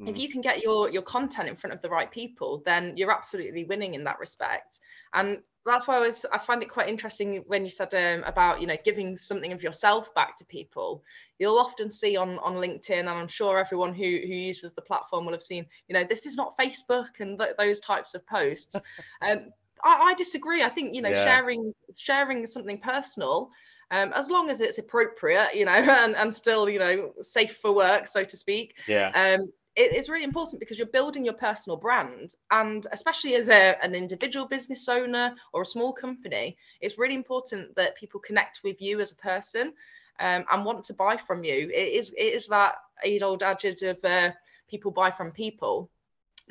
mm. 0.00 0.08
if 0.08 0.16
you 0.16 0.28
can 0.28 0.40
get 0.40 0.62
your 0.62 0.88
your 0.88 1.02
content 1.02 1.48
in 1.48 1.56
front 1.56 1.74
of 1.74 1.82
the 1.82 1.90
right 1.90 2.10
people, 2.10 2.62
then 2.64 2.96
you're 2.96 3.10
absolutely 3.10 3.64
winning 3.64 3.94
in 3.94 4.04
that 4.04 4.20
respect. 4.20 4.78
And 5.12 5.38
that's 5.66 5.88
why 5.88 5.96
I 5.96 6.00
was 6.00 6.24
I 6.32 6.38
find 6.38 6.62
it 6.62 6.70
quite 6.70 6.88
interesting 6.88 7.42
when 7.48 7.64
you 7.64 7.70
said 7.70 7.92
um, 7.94 8.22
about 8.24 8.60
you 8.60 8.68
know 8.68 8.76
giving 8.84 9.18
something 9.18 9.52
of 9.52 9.64
yourself 9.64 10.14
back 10.14 10.36
to 10.36 10.44
people. 10.44 11.02
You'll 11.40 11.58
often 11.58 11.90
see 11.90 12.16
on 12.16 12.38
on 12.38 12.54
LinkedIn, 12.54 13.00
and 13.00 13.08
I'm 13.08 13.28
sure 13.28 13.58
everyone 13.58 13.94
who 13.94 14.04
who 14.04 14.34
uses 14.50 14.72
the 14.74 14.82
platform 14.82 15.24
will 15.24 15.32
have 15.32 15.42
seen 15.42 15.66
you 15.88 15.94
know 15.94 16.04
this 16.04 16.24
is 16.24 16.36
not 16.36 16.56
Facebook 16.56 17.18
and 17.18 17.36
th- 17.38 17.56
those 17.58 17.80
types 17.80 18.14
of 18.14 18.24
posts. 18.28 18.76
um, 19.22 19.50
I, 19.82 20.10
I, 20.10 20.14
disagree. 20.14 20.62
I 20.62 20.68
think 20.68 20.94
you 20.94 21.02
know 21.02 21.10
yeah. 21.10 21.24
sharing 21.24 21.74
sharing 21.96 22.46
something 22.46 22.78
personal 22.78 23.50
um, 23.90 24.12
as 24.14 24.30
long 24.30 24.50
as 24.50 24.60
it's 24.60 24.78
appropriate, 24.78 25.54
you 25.54 25.64
know, 25.64 25.70
and, 25.72 26.16
and 26.16 26.32
still, 26.32 26.68
you 26.68 26.78
know, 26.78 27.12
safe 27.22 27.56
for 27.56 27.72
work, 27.72 28.06
so 28.06 28.24
to 28.24 28.36
speak. 28.36 28.76
Yeah. 28.86 29.10
Um, 29.14 29.52
it, 29.76 29.92
it's 29.92 30.08
really 30.08 30.24
important 30.24 30.60
because 30.60 30.78
you're 30.78 30.88
building 30.88 31.24
your 31.24 31.34
personal 31.34 31.76
brand 31.76 32.34
and 32.50 32.86
especially 32.92 33.34
as 33.34 33.48
a, 33.48 33.76
an 33.82 33.94
individual 33.94 34.46
business 34.46 34.88
owner 34.88 35.34
or 35.52 35.62
a 35.62 35.66
small 35.66 35.92
company 35.92 36.56
it's 36.80 36.98
really 36.98 37.14
important 37.14 37.74
that 37.76 37.96
people 37.96 38.20
connect 38.20 38.60
with 38.64 38.80
you 38.82 39.00
as 39.00 39.12
a 39.12 39.16
person 39.16 39.72
um, 40.18 40.44
and 40.50 40.64
want 40.64 40.84
to 40.84 40.94
buy 40.94 41.16
from 41.16 41.44
you 41.44 41.70
it 41.72 41.88
is 41.88 42.12
it 42.14 42.34
is 42.34 42.48
that 42.48 42.76
old 43.22 43.42
adage 43.42 43.82
of 43.82 44.04
uh, 44.04 44.30
people 44.68 44.90
buy 44.90 45.10
from 45.10 45.30
people 45.30 45.88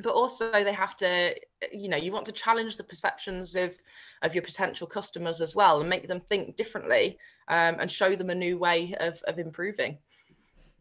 but 0.02 0.14
also 0.14 0.52
they 0.52 0.74
have 0.74 0.96
to 0.96 1.36
you 1.72 1.90
know 1.90 1.98
you 1.98 2.12
want 2.12 2.26
to 2.26 2.32
challenge 2.32 2.78
the 2.78 2.84
perceptions 2.84 3.56
of 3.56 3.76
of 4.22 4.34
your 4.36 4.42
potential 4.44 4.88
customers 4.88 5.42
as 5.42 5.56
well 5.56 5.80
and 5.80 5.90
make 5.90 6.08
them 6.08 6.20
think 6.20 6.56
differently 6.56 7.18
um, 7.48 7.78
and 7.80 7.92
show 7.92 8.16
them 8.16 8.30
a 8.30 8.36
new 8.36 8.58
way 8.58 8.96
of, 9.00 9.22
of 9.28 9.40
improving. 9.40 9.98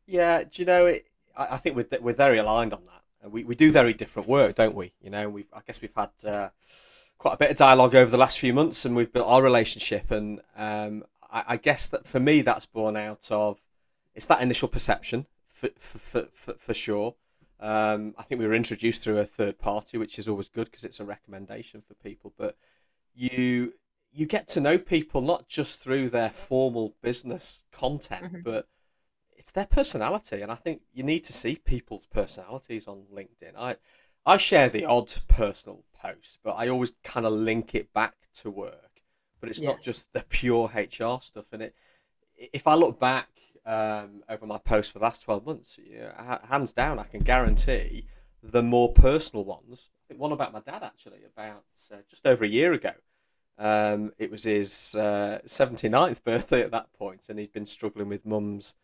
Yeah 0.06 0.44
do 0.44 0.62
you 0.62 0.66
know 0.66 0.86
it 0.86 1.06
I, 1.36 1.54
I 1.54 1.56
think 1.56 1.76
we're, 1.76 1.86
we're 2.00 2.14
very 2.14 2.38
aligned 2.38 2.72
on 2.72 2.82
that. 2.86 3.30
We, 3.30 3.44
we 3.44 3.54
do 3.54 3.70
very 3.70 3.92
different 3.92 4.28
work 4.28 4.56
don't 4.56 4.74
we? 4.74 4.92
You 5.00 5.10
know 5.10 5.28
we 5.28 5.46
i 5.52 5.60
guess 5.66 5.80
we've 5.80 5.90
had 5.96 6.10
uh, 6.24 6.48
quite 7.18 7.34
a 7.34 7.38
bit 7.38 7.50
of 7.50 7.56
dialogue 7.56 7.94
over 7.94 8.10
the 8.10 8.18
last 8.18 8.38
few 8.38 8.52
months 8.52 8.84
and 8.84 8.94
we've 8.94 9.12
built 9.12 9.26
our 9.26 9.42
relationship 9.42 10.10
and 10.10 10.40
um, 10.56 11.04
I, 11.30 11.44
I 11.48 11.56
guess 11.56 11.86
that 11.88 12.06
for 12.06 12.20
me 12.20 12.42
that's 12.42 12.66
born 12.66 12.96
out 12.96 13.28
of 13.30 13.58
it's 14.14 14.26
that 14.26 14.42
initial 14.42 14.66
perception 14.66 15.26
for, 15.58 15.70
for, 15.78 16.28
for, 16.32 16.54
for 16.54 16.74
sure. 16.74 17.14
Um, 17.60 18.14
I 18.16 18.22
think 18.22 18.40
we 18.40 18.46
were 18.46 18.54
introduced 18.54 19.02
through 19.02 19.18
a 19.18 19.26
third 19.26 19.58
party, 19.58 19.98
which 19.98 20.18
is 20.18 20.28
always 20.28 20.48
good 20.48 20.66
because 20.66 20.84
it's 20.84 21.00
a 21.00 21.04
recommendation 21.04 21.82
for 21.86 21.94
people. 21.94 22.32
But 22.36 22.56
you 23.18 23.74
you 24.12 24.26
get 24.26 24.48
to 24.48 24.60
know 24.60 24.78
people 24.78 25.20
not 25.20 25.48
just 25.48 25.80
through 25.80 26.08
their 26.08 26.30
formal 26.30 26.94
business 27.02 27.64
content, 27.72 28.24
mm-hmm. 28.24 28.40
but 28.42 28.68
it's 29.36 29.52
their 29.52 29.66
personality. 29.66 30.40
And 30.40 30.50
I 30.50 30.54
think 30.54 30.82
you 30.92 31.02
need 31.02 31.24
to 31.24 31.32
see 31.32 31.56
people's 31.56 32.06
personalities 32.06 32.86
on 32.86 33.04
LinkedIn. 33.12 33.52
I 33.56 33.76
I 34.24 34.36
share 34.36 34.68
the 34.68 34.84
odd 34.84 35.12
personal 35.26 35.84
post, 36.00 36.38
but 36.44 36.52
I 36.52 36.68
always 36.68 36.92
kind 37.02 37.26
of 37.26 37.32
link 37.32 37.74
it 37.74 37.92
back 37.92 38.14
to 38.34 38.50
work. 38.50 39.02
But 39.40 39.50
it's 39.50 39.60
yeah. 39.60 39.70
not 39.70 39.82
just 39.82 40.12
the 40.12 40.24
pure 40.28 40.70
HR 40.74 41.20
stuff. 41.20 41.46
And 41.52 41.62
it 41.62 41.74
if 42.36 42.66
I 42.68 42.74
look 42.74 43.00
back 43.00 43.28
um, 43.66 44.22
over 44.28 44.46
my 44.46 44.58
posts 44.58 44.92
for 44.92 45.00
the 45.00 45.04
last 45.04 45.22
12 45.22 45.44
months, 45.44 45.78
yeah, 45.84 46.38
hands 46.48 46.72
down, 46.72 47.00
I 47.00 47.04
can 47.04 47.20
guarantee 47.20 48.06
the 48.42 48.62
more 48.62 48.92
personal 48.92 49.44
ones. 49.44 49.90
I 50.04 50.08
think 50.08 50.20
one 50.20 50.32
about 50.32 50.52
my 50.52 50.60
dad, 50.60 50.82
actually, 50.84 51.18
about 51.24 51.64
uh, 51.92 51.96
just 52.08 52.26
over 52.26 52.44
a 52.44 52.48
year 52.48 52.72
ago. 52.72 52.92
Um, 53.58 54.12
it 54.18 54.30
was 54.30 54.44
his 54.44 54.94
uh, 54.94 55.40
79th 55.46 56.22
birthday 56.22 56.62
at 56.62 56.70
that 56.70 56.92
point, 56.92 57.22
and 57.28 57.38
he'd 57.38 57.52
been 57.52 57.66
struggling 57.66 58.08
with 58.08 58.24
mum's 58.24 58.74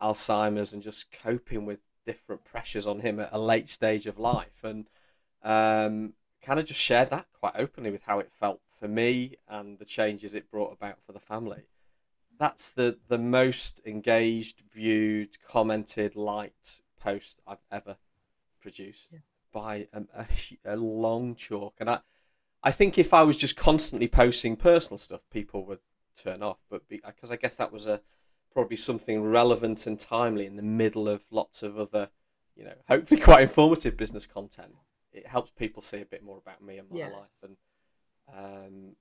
Alzheimer's 0.00 0.72
and 0.72 0.82
just 0.82 1.10
coping 1.10 1.66
with 1.66 1.80
different 2.06 2.44
pressures 2.44 2.86
on 2.86 3.00
him 3.00 3.18
at 3.20 3.30
a 3.32 3.38
late 3.38 3.68
stage 3.68 4.06
of 4.06 4.18
life. 4.18 4.62
And 4.62 4.88
um, 5.42 6.14
kind 6.42 6.60
of 6.60 6.66
just 6.66 6.80
shared 6.80 7.10
that 7.10 7.26
quite 7.38 7.54
openly 7.56 7.90
with 7.90 8.02
how 8.02 8.18
it 8.18 8.30
felt 8.38 8.60
for 8.78 8.88
me 8.88 9.36
and 9.48 9.78
the 9.78 9.84
changes 9.84 10.34
it 10.34 10.50
brought 10.50 10.72
about 10.72 10.98
for 11.04 11.12
the 11.12 11.20
family 11.20 11.64
that's 12.40 12.72
the 12.72 12.98
the 13.08 13.18
most 13.18 13.80
engaged, 13.84 14.62
viewed, 14.74 15.40
commented, 15.46 16.16
liked 16.16 16.80
post 16.98 17.40
I've 17.46 17.62
ever 17.70 17.98
produced 18.60 19.10
yeah. 19.12 19.18
by 19.52 19.88
a, 19.92 20.02
a, 20.14 20.26
a, 20.64 20.76
long 20.76 21.34
chalk. 21.34 21.74
And 21.78 21.90
I, 21.90 22.00
I 22.62 22.70
think 22.70 22.98
if 22.98 23.14
I 23.14 23.22
was 23.22 23.36
just 23.36 23.56
constantly 23.56 24.08
posting 24.08 24.56
personal 24.56 24.98
stuff, 24.98 25.20
people 25.30 25.64
would 25.66 25.80
turn 26.20 26.42
off. 26.42 26.58
But 26.68 26.82
because 26.88 27.30
I 27.30 27.36
guess 27.36 27.56
that 27.56 27.72
was 27.72 27.86
a 27.86 28.00
probably 28.52 28.76
something 28.76 29.22
relevant 29.22 29.86
and 29.86 29.98
timely 29.98 30.44
in 30.44 30.56
the 30.56 30.62
middle 30.62 31.08
of 31.08 31.24
lots 31.30 31.62
of 31.62 31.78
other, 31.78 32.10
you 32.56 32.64
know, 32.64 32.74
hopefully 32.88 33.20
quite 33.20 33.42
informative 33.42 33.96
business 33.96 34.26
content. 34.26 34.74
It 35.12 35.26
helps 35.26 35.50
people 35.50 35.82
see 35.82 36.00
a 36.00 36.04
bit 36.06 36.22
more 36.22 36.38
about 36.38 36.62
me 36.62 36.78
and 36.78 36.90
my 36.90 36.98
yes. 36.98 37.12
life 37.12 37.30
and. 37.42 37.56
Um, 38.32 38.96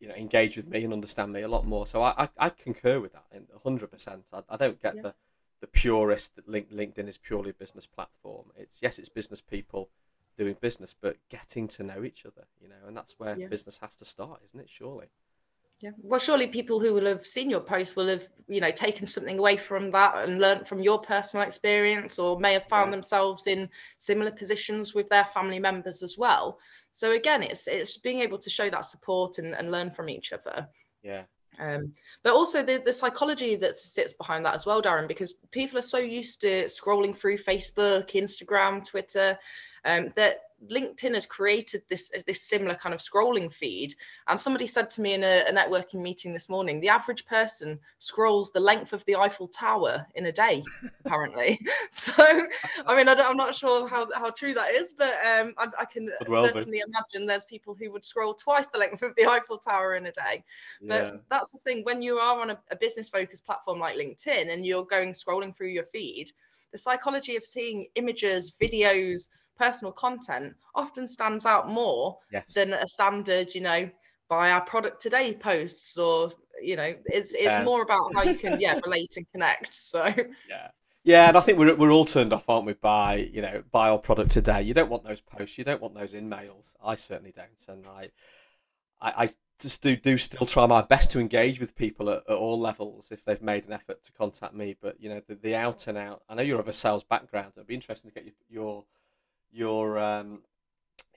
you 0.00 0.08
know 0.08 0.14
engage 0.14 0.56
with 0.56 0.66
me 0.66 0.82
and 0.82 0.92
understand 0.92 1.32
me 1.32 1.42
a 1.42 1.48
lot 1.48 1.66
more. 1.66 1.86
So 1.86 2.02
I 2.02 2.24
I, 2.24 2.28
I 2.38 2.48
concur 2.48 3.00
with 3.00 3.12
that 3.12 3.26
in 3.32 3.46
hundred 3.62 3.90
percent. 3.90 4.24
I, 4.32 4.42
I 4.48 4.56
don't 4.56 4.82
get 4.82 4.96
yeah. 4.96 5.02
the 5.02 5.14
the 5.60 5.66
purist 5.66 6.36
that 6.36 6.48
link, 6.48 6.70
LinkedIn 6.72 7.06
is 7.06 7.18
purely 7.18 7.50
a 7.50 7.54
business 7.54 7.86
platform. 7.86 8.46
It's 8.56 8.78
yes, 8.80 8.98
it's 8.98 9.10
business 9.10 9.40
people 9.40 9.90
doing 10.36 10.56
business, 10.60 10.94
but 11.00 11.16
getting 11.28 11.68
to 11.68 11.82
know 11.82 12.04
each 12.04 12.24
other, 12.26 12.46
you 12.60 12.68
know, 12.68 12.86
and 12.86 12.96
that's 12.96 13.18
where 13.18 13.36
yeah. 13.36 13.48
business 13.48 13.78
has 13.78 13.96
to 13.96 14.04
start, 14.04 14.40
isn't 14.46 14.60
it? 14.60 14.70
Surely. 14.70 15.06
Yeah. 15.80 15.92
Well, 16.02 16.20
surely 16.20 16.46
people 16.46 16.78
who 16.78 16.92
will 16.92 17.06
have 17.06 17.26
seen 17.26 17.48
your 17.48 17.60
post 17.60 17.96
will 17.96 18.08
have, 18.08 18.28
you 18.48 18.60
know, 18.60 18.70
taken 18.70 19.06
something 19.06 19.38
away 19.38 19.56
from 19.56 19.90
that 19.92 20.28
and 20.28 20.38
learned 20.38 20.68
from 20.68 20.80
your 20.80 21.00
personal 21.00 21.46
experience, 21.46 22.18
or 22.18 22.38
may 22.38 22.52
have 22.52 22.68
found 22.68 22.88
yeah. 22.88 22.96
themselves 22.96 23.46
in 23.46 23.68
similar 23.96 24.30
positions 24.30 24.94
with 24.94 25.08
their 25.08 25.24
family 25.24 25.58
members 25.58 26.02
as 26.02 26.18
well. 26.18 26.58
So 26.92 27.12
again, 27.12 27.42
it's 27.42 27.66
it's 27.66 27.96
being 27.96 28.20
able 28.20 28.38
to 28.38 28.50
show 28.50 28.68
that 28.68 28.84
support 28.84 29.38
and, 29.38 29.54
and 29.54 29.70
learn 29.70 29.90
from 29.90 30.10
each 30.10 30.34
other. 30.34 30.68
Yeah. 31.02 31.22
Um, 31.58 31.92
but 32.22 32.34
also 32.34 32.62
the, 32.62 32.82
the 32.84 32.92
psychology 32.92 33.56
that 33.56 33.80
sits 33.80 34.12
behind 34.12 34.44
that 34.44 34.54
as 34.54 34.66
well, 34.66 34.82
Darren, 34.82 35.08
because 35.08 35.32
people 35.50 35.78
are 35.78 35.82
so 35.82 35.98
used 35.98 36.42
to 36.42 36.64
scrolling 36.64 37.16
through 37.16 37.38
Facebook, 37.38 38.10
Instagram, 38.10 38.86
Twitter, 38.86 39.38
um, 39.84 40.12
that 40.16 40.42
LinkedIn 40.68 41.14
has 41.14 41.24
created 41.24 41.82
this 41.88 42.12
this 42.26 42.42
similar 42.42 42.74
kind 42.74 42.94
of 42.94 43.00
scrolling 43.00 43.52
feed. 43.52 43.94
And 44.28 44.38
somebody 44.38 44.66
said 44.66 44.90
to 44.90 45.00
me 45.00 45.14
in 45.14 45.24
a, 45.24 45.44
a, 45.46 45.52
networking 45.52 46.02
meeting 46.02 46.32
this 46.32 46.48
morning, 46.48 46.80
the 46.80 46.90
average 46.90 47.24
person 47.24 47.78
scrolls 47.98 48.52
the 48.52 48.60
length 48.60 48.92
of 48.92 49.04
the 49.06 49.16
Eiffel 49.16 49.48
Tower 49.48 50.06
in 50.14 50.26
a 50.26 50.32
day, 50.32 50.62
apparently. 51.04 51.58
so, 51.90 52.12
I 52.86 52.96
mean, 52.96 53.08
I 53.08 53.12
am 53.12 53.36
not 53.36 53.54
sure 53.54 53.88
how, 53.88 54.08
how 54.12 54.30
true 54.30 54.52
that 54.54 54.74
is, 54.74 54.92
but 54.92 55.14
um, 55.26 55.54
I, 55.56 55.68
I, 55.78 55.84
can 55.86 56.10
well 56.26 56.44
certainly 56.44 56.78
be. 56.78 56.84
imagine 56.86 57.26
there's 57.26 57.46
people 57.46 57.74
who 57.74 57.90
would 57.92 58.04
scroll 58.04 58.34
twice 58.34 58.68
the 58.68 58.78
length 58.78 59.02
of 59.02 59.14
the 59.16 59.26
Eiffel 59.26 59.58
Tower 59.58 59.94
in 59.94 60.06
a 60.06 60.12
day. 60.12 60.44
But 60.82 61.06
yeah. 61.06 61.16
that's 61.30 61.52
the 61.52 61.58
thing 61.58 61.84
when 61.84 62.02
you 62.02 62.18
are 62.18 62.40
on 62.40 62.50
a, 62.50 62.58
a 62.70 62.76
business 62.76 63.08
focused 63.08 63.46
platform 63.46 63.78
like 63.78 63.96
LinkedIn 63.96 64.52
and 64.52 64.66
you're 64.66 64.84
going 64.84 65.12
scrolling 65.12 65.56
through 65.56 65.68
your 65.68 65.84
feed, 65.84 66.30
the 66.72 66.78
psychology 66.78 67.36
of 67.36 67.44
seeing 67.44 67.86
images, 67.94 68.52
videos 68.60 69.28
personal 69.60 69.92
content 69.92 70.54
often 70.74 71.06
stands 71.06 71.44
out 71.44 71.68
more 71.68 72.18
yes. 72.32 72.52
than 72.54 72.72
a 72.72 72.86
standard, 72.86 73.54
you 73.54 73.60
know, 73.60 73.90
buy 74.28 74.50
our 74.50 74.62
product 74.62 75.02
today 75.02 75.34
posts 75.34 75.98
or 75.98 76.32
you 76.62 76.76
know, 76.76 76.94
it's 77.06 77.32
it's 77.32 77.44
yes. 77.44 77.64
more 77.64 77.82
about 77.82 78.14
how 78.14 78.22
you 78.22 78.34
can 78.34 78.60
yeah 78.60 78.78
relate 78.84 79.12
and 79.16 79.26
connect. 79.32 79.74
So 79.74 80.04
yeah. 80.48 80.68
Yeah, 81.02 81.28
and 81.28 81.38
I 81.38 81.40
think 81.40 81.58
we're, 81.58 81.74
we're 81.76 81.92
all 81.92 82.04
turned 82.04 82.30
off, 82.34 82.46
aren't 82.50 82.66
we, 82.66 82.74
by 82.74 83.16
you 83.32 83.40
know, 83.40 83.62
buy 83.72 83.88
our 83.88 83.98
product 83.98 84.32
today. 84.32 84.60
You 84.60 84.74
don't 84.74 84.90
want 84.90 85.02
those 85.02 85.22
posts, 85.22 85.56
you 85.56 85.64
don't 85.64 85.80
want 85.80 85.94
those 85.94 86.12
in 86.12 86.28
mails. 86.28 86.74
I 86.84 86.94
certainly 86.96 87.32
don't, 87.34 87.48
and 87.68 87.86
I, 87.86 88.10
I, 89.00 89.24
I 89.24 89.30
just 89.58 89.82
do 89.82 89.96
do 89.96 90.18
still 90.18 90.46
try 90.46 90.66
my 90.66 90.82
best 90.82 91.10
to 91.12 91.18
engage 91.18 91.58
with 91.58 91.74
people 91.74 92.10
at, 92.10 92.22
at, 92.28 92.36
all 92.36 92.60
levels 92.60 93.08
if 93.10 93.24
they've 93.24 93.40
made 93.40 93.66
an 93.66 93.72
effort 93.72 94.04
to 94.04 94.12
contact 94.12 94.52
me. 94.52 94.76
But 94.78 95.00
you 95.00 95.08
know, 95.08 95.22
the, 95.26 95.36
the 95.36 95.54
out 95.54 95.86
and 95.86 95.96
out. 95.96 96.22
I 96.28 96.34
know 96.34 96.42
you're 96.42 96.60
of 96.60 96.68
a 96.68 96.72
sales 96.72 97.02
background. 97.02 97.52
It'd 97.56 97.66
be 97.66 97.74
interesting 97.74 98.10
to 98.10 98.14
get 98.14 98.24
your, 98.24 98.34
your 98.50 98.84
your 99.52 99.98
um, 99.98 100.42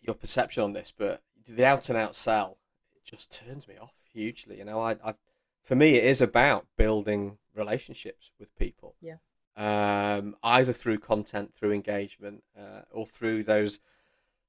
your 0.01 0.15
perception 0.15 0.63
on 0.63 0.73
this, 0.73 0.93
but 0.95 1.21
the 1.47 1.65
out 1.65 1.89
and 1.89 1.97
out 1.97 2.15
sell 2.15 2.57
it 2.95 3.03
just 3.03 3.31
turns 3.31 3.67
me 3.67 3.75
off 3.81 3.93
hugely. 4.11 4.57
You 4.57 4.65
know, 4.65 4.79
I, 4.79 4.97
I 5.03 5.15
for 5.63 5.75
me 5.75 5.95
it 5.95 6.03
is 6.03 6.21
about 6.21 6.65
building 6.77 7.37
relationships 7.55 8.31
with 8.39 8.55
people. 8.57 8.95
Yeah. 9.01 9.17
Um, 9.55 10.35
either 10.41 10.73
through 10.73 10.99
content, 10.99 11.53
through 11.55 11.73
engagement, 11.73 12.43
uh, 12.57 12.81
or 12.91 13.05
through 13.05 13.43
those 13.43 13.79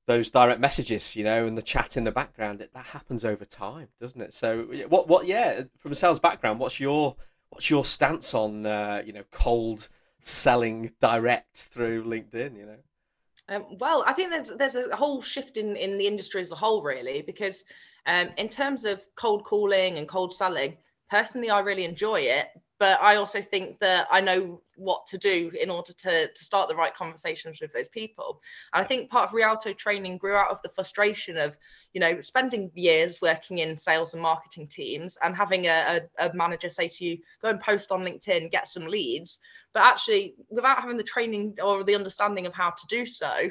those 0.06 0.30
direct 0.30 0.60
messages, 0.60 1.16
you 1.16 1.24
know, 1.24 1.46
and 1.46 1.56
the 1.56 1.62
chat 1.62 1.96
in 1.96 2.04
the 2.04 2.12
background. 2.12 2.60
It, 2.60 2.72
that 2.74 2.86
happens 2.86 3.24
over 3.24 3.44
time, 3.44 3.88
doesn't 4.00 4.20
it? 4.20 4.34
So, 4.34 4.62
what 4.88 5.08
what 5.08 5.26
yeah, 5.26 5.62
from 5.78 5.92
a 5.92 5.94
sales 5.94 6.18
background, 6.18 6.58
what's 6.58 6.80
your 6.80 7.16
what's 7.50 7.70
your 7.70 7.84
stance 7.84 8.34
on 8.34 8.66
uh, 8.66 9.02
you 9.04 9.12
know 9.12 9.24
cold 9.30 9.88
selling 10.22 10.92
direct 11.00 11.56
through 11.56 12.04
LinkedIn? 12.04 12.56
You 12.56 12.66
know. 12.66 12.78
Um, 13.48 13.76
well, 13.78 14.04
I 14.06 14.12
think 14.14 14.30
there's 14.30 14.50
there's 14.50 14.74
a 14.74 14.96
whole 14.96 15.20
shift 15.20 15.56
in 15.56 15.76
in 15.76 15.98
the 15.98 16.06
industry 16.06 16.40
as 16.40 16.52
a 16.52 16.56
whole, 16.56 16.82
really, 16.82 17.22
because 17.22 17.64
um, 18.06 18.30
in 18.38 18.48
terms 18.48 18.84
of 18.84 19.02
cold 19.16 19.44
calling 19.44 19.98
and 19.98 20.08
cold 20.08 20.34
selling, 20.34 20.76
personally, 21.10 21.50
I 21.50 21.60
really 21.60 21.84
enjoy 21.84 22.20
it. 22.20 22.48
But 22.78 23.00
I 23.00 23.16
also 23.16 23.40
think 23.40 23.78
that 23.78 24.08
I 24.10 24.20
know 24.20 24.60
what 24.76 25.06
to 25.06 25.18
do 25.18 25.52
in 25.60 25.70
order 25.70 25.92
to 25.92 26.28
to 26.28 26.44
start 26.44 26.68
the 26.68 26.74
right 26.74 26.94
conversations 26.94 27.60
with 27.60 27.72
those 27.72 27.88
people. 27.88 28.40
And 28.72 28.84
I 28.84 28.86
think 28.86 29.10
part 29.10 29.28
of 29.28 29.34
Rialto 29.34 29.72
training 29.72 30.18
grew 30.18 30.34
out 30.34 30.50
of 30.50 30.60
the 30.62 30.70
frustration 30.70 31.36
of, 31.36 31.56
you 31.92 32.00
know, 32.00 32.20
spending 32.20 32.72
years 32.74 33.20
working 33.22 33.58
in 33.58 33.76
sales 33.76 34.14
and 34.14 34.22
marketing 34.22 34.66
teams 34.66 35.16
and 35.22 35.36
having 35.36 35.66
a, 35.66 36.02
a, 36.18 36.28
a 36.28 36.34
manager 36.34 36.68
say 36.68 36.88
to 36.88 37.04
you, 37.04 37.18
go 37.40 37.50
and 37.50 37.60
post 37.60 37.92
on 37.92 38.04
LinkedIn, 38.04 38.50
get 38.50 38.66
some 38.66 38.86
leads 38.86 39.40
but 39.74 39.82
actually 39.82 40.36
without 40.48 40.78
having 40.80 40.96
the 40.96 41.02
training 41.02 41.58
or 41.62 41.84
the 41.84 41.96
understanding 41.96 42.46
of 42.46 42.54
how 42.54 42.70
to 42.70 42.86
do 42.88 43.04
so 43.04 43.50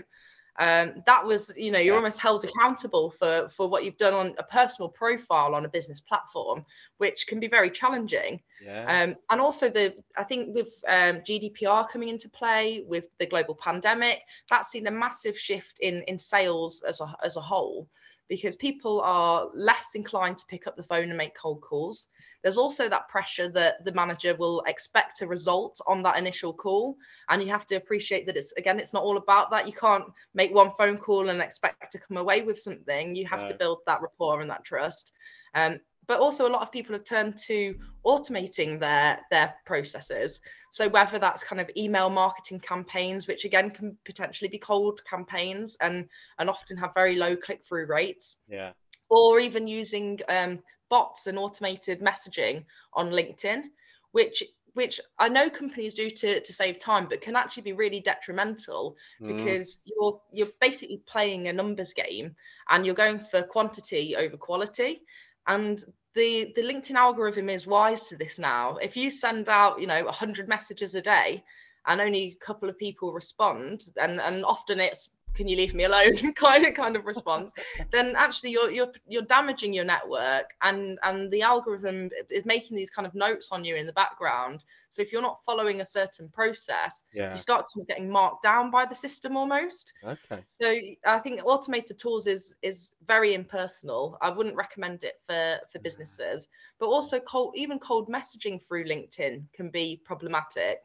um, 0.59 1.01
that 1.05 1.25
was 1.25 1.51
you 1.57 1.71
know 1.71 1.79
you're 1.79 1.95
Yeah. 1.95 1.99
almost 1.99 2.19
held 2.19 2.45
accountable 2.45 3.11
for 3.11 3.49
for 3.49 3.67
what 3.67 3.83
you've 3.83 3.97
done 3.97 4.13
on 4.13 4.35
a 4.37 4.43
personal 4.43 4.89
profile 4.89 5.55
on 5.55 5.65
a 5.65 5.69
business 5.69 5.99
platform 6.01 6.65
which 6.97 7.27
can 7.27 7.39
be 7.39 7.47
very 7.47 7.69
challenging 7.71 8.41
Yeah. 8.59 8.85
um, 8.87 9.15
and 9.29 9.41
also 9.41 9.69
the 9.69 9.95
i 10.17 10.23
think 10.23 10.53
with 10.53 10.69
um, 10.87 11.21
gdpr 11.21 11.87
coming 11.89 12.09
into 12.09 12.29
play 12.29 12.83
with 12.87 13.05
the 13.17 13.25
global 13.25 13.55
pandemic 13.55 14.21
that's 14.49 14.69
seen 14.69 14.87
a 14.87 14.91
massive 14.91 15.37
shift 15.37 15.79
in 15.79 16.03
in 16.03 16.19
sales 16.19 16.83
as 16.87 17.01
a 17.01 17.15
as 17.23 17.35
a 17.35 17.41
whole 17.41 17.87
because 18.29 18.55
people 18.55 19.01
are 19.01 19.49
less 19.53 19.95
inclined 19.95 20.37
to 20.37 20.45
pick 20.47 20.67
up 20.67 20.75
the 20.75 20.83
phone 20.83 21.09
and 21.09 21.17
make 21.17 21.35
cold 21.35 21.61
calls. 21.61 22.07
There's 22.41 22.57
also 22.57 22.89
that 22.89 23.07
pressure 23.07 23.49
that 23.49 23.85
the 23.85 23.93
manager 23.93 24.35
will 24.35 24.61
expect 24.67 25.21
a 25.21 25.27
result 25.27 25.79
on 25.87 26.03
that 26.03 26.17
initial 26.17 26.53
call 26.53 26.97
and 27.29 27.41
you 27.41 27.49
have 27.49 27.65
to 27.67 27.75
appreciate 27.75 28.25
that 28.25 28.35
it's 28.35 28.51
again 28.53 28.79
it's 28.79 28.93
not 28.93 29.03
all 29.03 29.17
about 29.17 29.49
that. 29.51 29.67
You 29.67 29.73
can't 29.73 30.05
make 30.33 30.53
one 30.53 30.69
phone 30.71 30.97
call 30.97 31.29
and 31.29 31.41
expect 31.41 31.91
to 31.93 31.99
come 31.99 32.17
away 32.17 32.41
with 32.41 32.59
something. 32.59 33.15
You 33.15 33.25
have 33.27 33.45
to 33.47 33.53
build 33.53 33.79
that 33.87 34.01
rapport 34.01 34.41
and 34.41 34.49
that 34.49 34.65
trust. 34.65 35.13
Um, 35.55 35.79
but 36.07 36.19
also 36.19 36.47
a 36.47 36.51
lot 36.51 36.61
of 36.61 36.71
people 36.71 36.93
have 36.93 37.03
turned 37.03 37.37
to 37.37 37.75
automating 38.05 38.79
their 38.79 39.19
their 39.31 39.53
processes 39.65 40.39
so 40.71 40.89
whether 40.89 41.19
that's 41.19 41.43
kind 41.43 41.61
of 41.61 41.69
email 41.77 42.09
marketing 42.09 42.59
campaigns 42.59 43.27
which 43.27 43.45
again 43.45 43.69
can 43.69 43.97
potentially 44.05 44.49
be 44.49 44.57
cold 44.57 45.01
campaigns 45.09 45.77
and 45.81 46.07
and 46.39 46.49
often 46.49 46.77
have 46.77 46.93
very 46.93 47.15
low 47.15 47.35
click-through 47.35 47.85
rates 47.85 48.37
yeah. 48.47 48.71
or 49.09 49.39
even 49.39 49.67
using 49.67 50.19
um, 50.29 50.59
bots 50.93 51.25
and 51.25 51.39
automated 51.39 52.01
messaging 52.01 52.63
on 52.93 53.09
LinkedIn, 53.09 53.63
which 54.11 54.43
which 54.75 54.99
I 55.17 55.27
know 55.27 55.49
companies 55.49 55.95
do 55.95 56.07
to, 56.11 56.39
to 56.39 56.53
save 56.53 56.77
time, 56.77 57.07
but 57.07 57.21
can 57.21 57.35
actually 57.35 57.63
be 57.63 57.73
really 57.73 57.99
detrimental 57.99 58.95
Mm, 59.19 59.35
because 59.35 59.81
you're 59.85 60.21
you're 60.31 60.55
basically 60.61 61.01
playing 61.07 61.47
a 61.47 61.53
numbers 61.53 61.93
game 61.93 62.35
and 62.69 62.85
you're 62.85 63.01
going 63.03 63.17
for 63.17 63.41
quantity 63.41 64.15
over 64.15 64.37
quality. 64.37 65.01
And 65.47 65.83
the 66.15 66.53
the 66.55 66.61
LinkedIn 66.61 66.95
algorithm 66.95 67.49
is 67.49 67.67
wise 67.67 68.07
to 68.07 68.17
this 68.17 68.39
now. 68.39 68.77
If 68.77 68.95
you 68.95 69.11
send 69.11 69.49
out, 69.49 69.79
you 69.81 69.87
know, 69.87 70.03
100 70.03 70.47
messages 70.47 70.95
a 70.95 71.01
day 71.01 71.43
and 71.85 71.99
only 71.99 72.37
a 72.41 72.45
couple 72.45 72.69
of 72.69 72.77
people 72.77 73.13
respond, 73.13 73.85
and 73.97 74.21
and 74.21 74.45
often 74.45 74.79
it's 74.79 75.09
can 75.33 75.47
you 75.47 75.57
leave 75.57 75.73
me 75.73 75.83
alone? 75.85 76.15
Kind 76.33 76.65
of 76.65 76.73
kind 76.73 76.95
of 76.95 77.05
response. 77.05 77.53
Then 77.91 78.15
actually 78.15 78.51
you're 78.51 78.71
you're 78.71 78.91
you're 79.07 79.23
damaging 79.23 79.73
your 79.73 79.85
network 79.85 80.45
and 80.61 80.99
and 81.03 81.31
the 81.31 81.41
algorithm 81.41 82.09
is 82.29 82.45
making 82.45 82.75
these 82.75 82.89
kind 82.89 83.05
of 83.05 83.13
notes 83.15 83.49
on 83.51 83.63
you 83.65 83.75
in 83.75 83.85
the 83.85 83.93
background. 83.93 84.63
So 84.89 85.01
if 85.01 85.11
you're 85.11 85.21
not 85.21 85.39
following 85.45 85.81
a 85.81 85.85
certain 85.85 86.29
process 86.29 87.03
yeah. 87.13 87.31
you 87.31 87.37
start 87.37 87.65
getting 87.87 88.09
marked 88.09 88.43
down 88.43 88.69
by 88.71 88.85
the 88.85 88.95
system 88.95 89.37
almost. 89.37 89.93
Okay. 90.03 90.43
so 90.45 90.75
i 91.05 91.19
think 91.19 91.41
automated 91.45 91.97
tools 91.99 92.27
is 92.27 92.55
is 92.61 92.93
very 93.07 93.33
impersonal. 93.33 94.17
I 94.21 94.29
wouldn't 94.29 94.55
recommend 94.55 95.03
it 95.03 95.21
for 95.27 95.59
for 95.71 95.79
mm. 95.79 95.83
businesses. 95.83 96.47
But 96.79 96.87
also 96.87 97.19
cold 97.19 97.53
even 97.55 97.79
cold 97.79 98.09
messaging 98.09 98.61
through 98.65 98.85
linkedin 98.85 99.43
can 99.53 99.69
be 99.69 100.01
problematic 100.03 100.81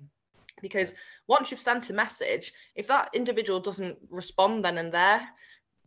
because 0.62 0.94
once 1.26 1.50
you've 1.50 1.60
sent 1.60 1.90
a 1.90 1.92
message 1.92 2.52
if 2.74 2.86
that 2.86 3.10
individual 3.12 3.60
doesn't 3.60 3.98
respond 4.10 4.64
then 4.64 4.78
and 4.78 4.92
there 4.92 5.26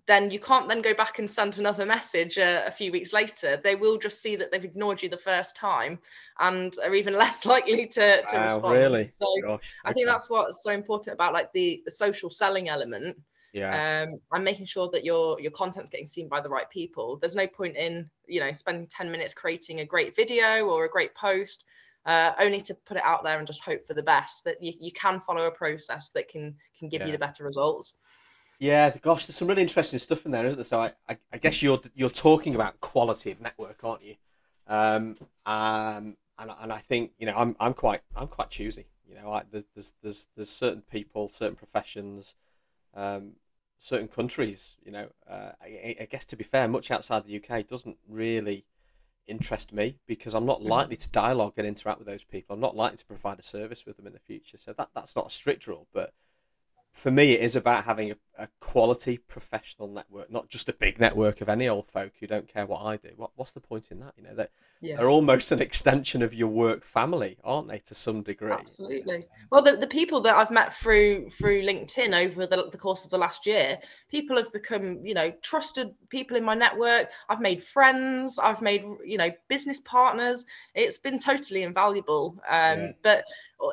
then 0.07 0.31
you 0.31 0.39
can't 0.39 0.67
then 0.67 0.81
go 0.81 0.93
back 0.93 1.19
and 1.19 1.29
send 1.29 1.59
another 1.59 1.85
message 1.85 2.37
uh, 2.37 2.63
a 2.65 2.71
few 2.71 2.91
weeks 2.91 3.13
later 3.13 3.59
they 3.63 3.75
will 3.75 3.97
just 3.97 4.21
see 4.21 4.35
that 4.35 4.51
they've 4.51 4.65
ignored 4.65 5.01
you 5.01 5.09
the 5.09 5.17
first 5.17 5.55
time 5.55 5.99
and 6.39 6.75
are 6.83 6.95
even 6.95 7.13
less 7.17 7.45
likely 7.45 7.85
to, 7.85 8.23
to 8.25 8.35
Wow, 8.35 8.45
respond 8.45 8.73
really? 8.73 9.11
so 9.15 9.27
Gosh. 9.43 9.73
i 9.85 9.93
think 9.93 10.07
that's 10.07 10.29
what's 10.29 10.63
so 10.63 10.71
important 10.71 11.13
about 11.13 11.33
like 11.33 11.51
the 11.53 11.81
the 11.85 11.91
social 11.91 12.29
selling 12.29 12.69
element 12.69 13.17
yeah. 13.53 14.03
um, 14.03 14.19
and 14.31 14.43
making 14.43 14.65
sure 14.65 14.89
that 14.91 15.03
your 15.03 15.39
your 15.39 15.51
content's 15.51 15.89
getting 15.89 16.07
seen 16.07 16.27
by 16.27 16.41
the 16.41 16.49
right 16.49 16.69
people. 16.69 17.17
There's 17.17 17.35
no 17.35 17.47
point 17.47 17.75
in 17.75 18.09
you 18.27 18.39
know 18.39 18.51
spending 18.51 18.87
10 18.87 19.11
minutes 19.11 19.33
creating 19.33 19.79
a 19.79 19.85
great 19.85 20.15
video 20.15 20.65
or 20.67 20.85
a 20.85 20.89
great 20.89 21.13
post, 21.15 21.63
uh, 22.05 22.34
only 22.39 22.62
to 22.62 22.74
put 22.74 22.98
it 22.98 23.03
out 23.05 23.24
there 23.24 23.38
and 23.38 23.48
just 23.48 23.62
hope 23.62 23.86
for 23.88 23.93
the 23.93 24.03
best. 24.03 24.43
That 24.46 24.62
you, 24.62 24.74
you 24.79 24.91
can 24.91 25.22
follow 25.22 25.46
a 25.46 25.51
process 25.51 26.10
that 26.12 26.29
can 26.29 26.55
can 26.77 26.89
give 26.89 27.01
Yeah. 27.01 27.08
you 27.08 27.12
the 27.13 27.20
better 27.20 27.43
results. 27.43 27.96
Yeah, 28.60 28.96
gosh, 29.01 29.25
there's 29.25 29.36
some 29.38 29.48
really 29.48 29.63
interesting 29.63 29.98
stuff 30.00 30.25
in 30.25 30.31
there, 30.31 30.46
isn't 30.46 30.58
there? 30.58 30.65
So 30.65 30.81
I, 30.81 30.93
I, 31.10 31.17
I 31.34 31.38
guess 31.38 31.62
you're 31.63 31.81
you're 31.96 32.10
talking 32.12 32.53
about 32.53 32.79
quality 32.79 33.31
of 33.31 33.41
network, 33.41 33.84
aren't 33.84 34.03
you? 34.03 34.15
Um, 34.67 35.17
um, 35.46 36.17
and 36.38 36.51
and 36.62 36.72
I 36.74 36.77
think 36.79 37.12
you 37.17 37.25
know 37.25 37.34
I'm 37.36 37.55
I'm 37.60 37.74
quite 37.74 38.01
I'm 38.15 38.27
quite 38.27 38.50
choosy. 38.51 38.88
You 39.08 39.15
know, 39.15 39.31
I, 39.31 39.43
there's 39.51 39.65
there's 39.74 39.93
there's 40.03 40.27
there's 40.36 40.50
certain 40.50 40.81
people, 40.84 41.27
certain 41.29 41.55
professions, 41.55 42.36
um, 42.93 43.34
certain 43.79 44.08
countries. 44.08 44.78
You 44.86 44.91
know, 44.91 45.08
uh, 45.28 45.52
I, 45.62 45.95
I 46.02 46.08
guess 46.10 46.25
to 46.25 46.36
be 46.36 46.43
fair, 46.43 46.67
much 46.67 46.91
outside 46.91 47.25
the 47.25 47.43
UK 47.43 47.67
doesn't 47.67 47.97
really 48.08 48.65
interest 49.27 49.71
me 49.71 49.99
because 50.07 50.34
I'm 50.34 50.45
not 50.45 50.62
Mhm. 50.62 50.67
likely 50.67 50.97
to 50.97 51.10
dialogue 51.10 51.53
and 51.57 51.67
interact 51.67 51.99
with 51.99 52.07
those 52.07 52.23
people. 52.23 52.53
I'm 52.53 52.60
not 52.60 52.75
likely 52.75 52.97
to 52.97 53.05
provide 53.05 53.39
a 53.39 53.43
service 53.43 53.86
with 53.86 53.97
them 53.97 54.07
in 54.07 54.13
the 54.13 54.19
future. 54.19 54.57
So 54.57 54.73
that 54.73 54.89
that's 54.93 55.15
not 55.15 55.27
a 55.27 55.29
strict 55.29 55.67
rule, 55.67 55.88
but 55.93 56.13
for 56.93 57.12
me, 57.12 57.34
it 57.34 57.41
is 57.41 57.56
about 57.56 57.86
having 57.86 58.12
a, 58.12 58.15
a 58.38 58.47
quality 58.60 59.17
professional 59.17 59.88
network, 59.88 60.32
not 60.32 60.49
just 60.49 60.69
a 60.69 60.73
big 60.73 60.99
network 60.99 61.41
of 61.41 61.49
any 61.49 61.67
old 61.67 61.88
folk 61.89 62.12
who 62.19 62.27
don't 62.27 62.47
care 62.47 62.65
what 62.65 62.84
I 62.84 62.97
do. 62.97 63.10
What, 63.15 63.32
what's 63.36 63.51
the 63.51 63.60
point 63.62 63.88
in 63.91 63.99
that? 63.99 64.13
You 64.17 64.23
know, 64.23 64.36
that 64.36 64.51
Yeah. 64.82 64.97
they're 64.97 65.10
almost 65.10 65.51
an 65.51 65.62
extension 65.62 66.21
of 66.21 66.34
your 66.34 66.49
work 66.49 66.84
family, 66.84 67.38
aren't 67.43 67.69
they, 67.69 67.80
to 67.80 67.95
some 67.95 68.23
degree? 68.23 68.51
Absolutely. 68.51 69.25
Well, 69.51 69.62
the, 69.62 69.77
the 69.77 69.88
people 69.88 70.19
that 70.21 70.36
I've 70.36 70.51
met 70.51 70.75
through 70.75 71.30
through 71.32 71.62
LinkedIn 71.63 72.27
over 72.27 72.45
the, 72.45 72.69
the 72.69 72.77
course 72.77 73.06
of 73.06 73.10
the 73.10 73.17
last 73.17 73.45
year, 73.45 73.80
people 74.10 74.36
have 74.38 74.51
become, 74.51 75.06
you 75.06 75.13
know, 75.13 75.32
trusted 75.41 75.91
people 76.10 76.36
in 76.36 76.43
my 76.43 76.56
network. 76.56 77.10
I've 77.30 77.41
made 77.41 77.63
friends. 77.63 78.38
I've 78.38 78.62
made, 78.62 78.84
you 79.06 79.17
know, 79.17 79.32
business 79.47 79.80
partners. 79.80 80.45
It's 80.75 80.97
been 80.97 81.19
totally 81.19 81.63
invaluable. 81.63 82.38
Um, 82.49 82.80
Yeah. 82.80 82.91
But 83.01 83.25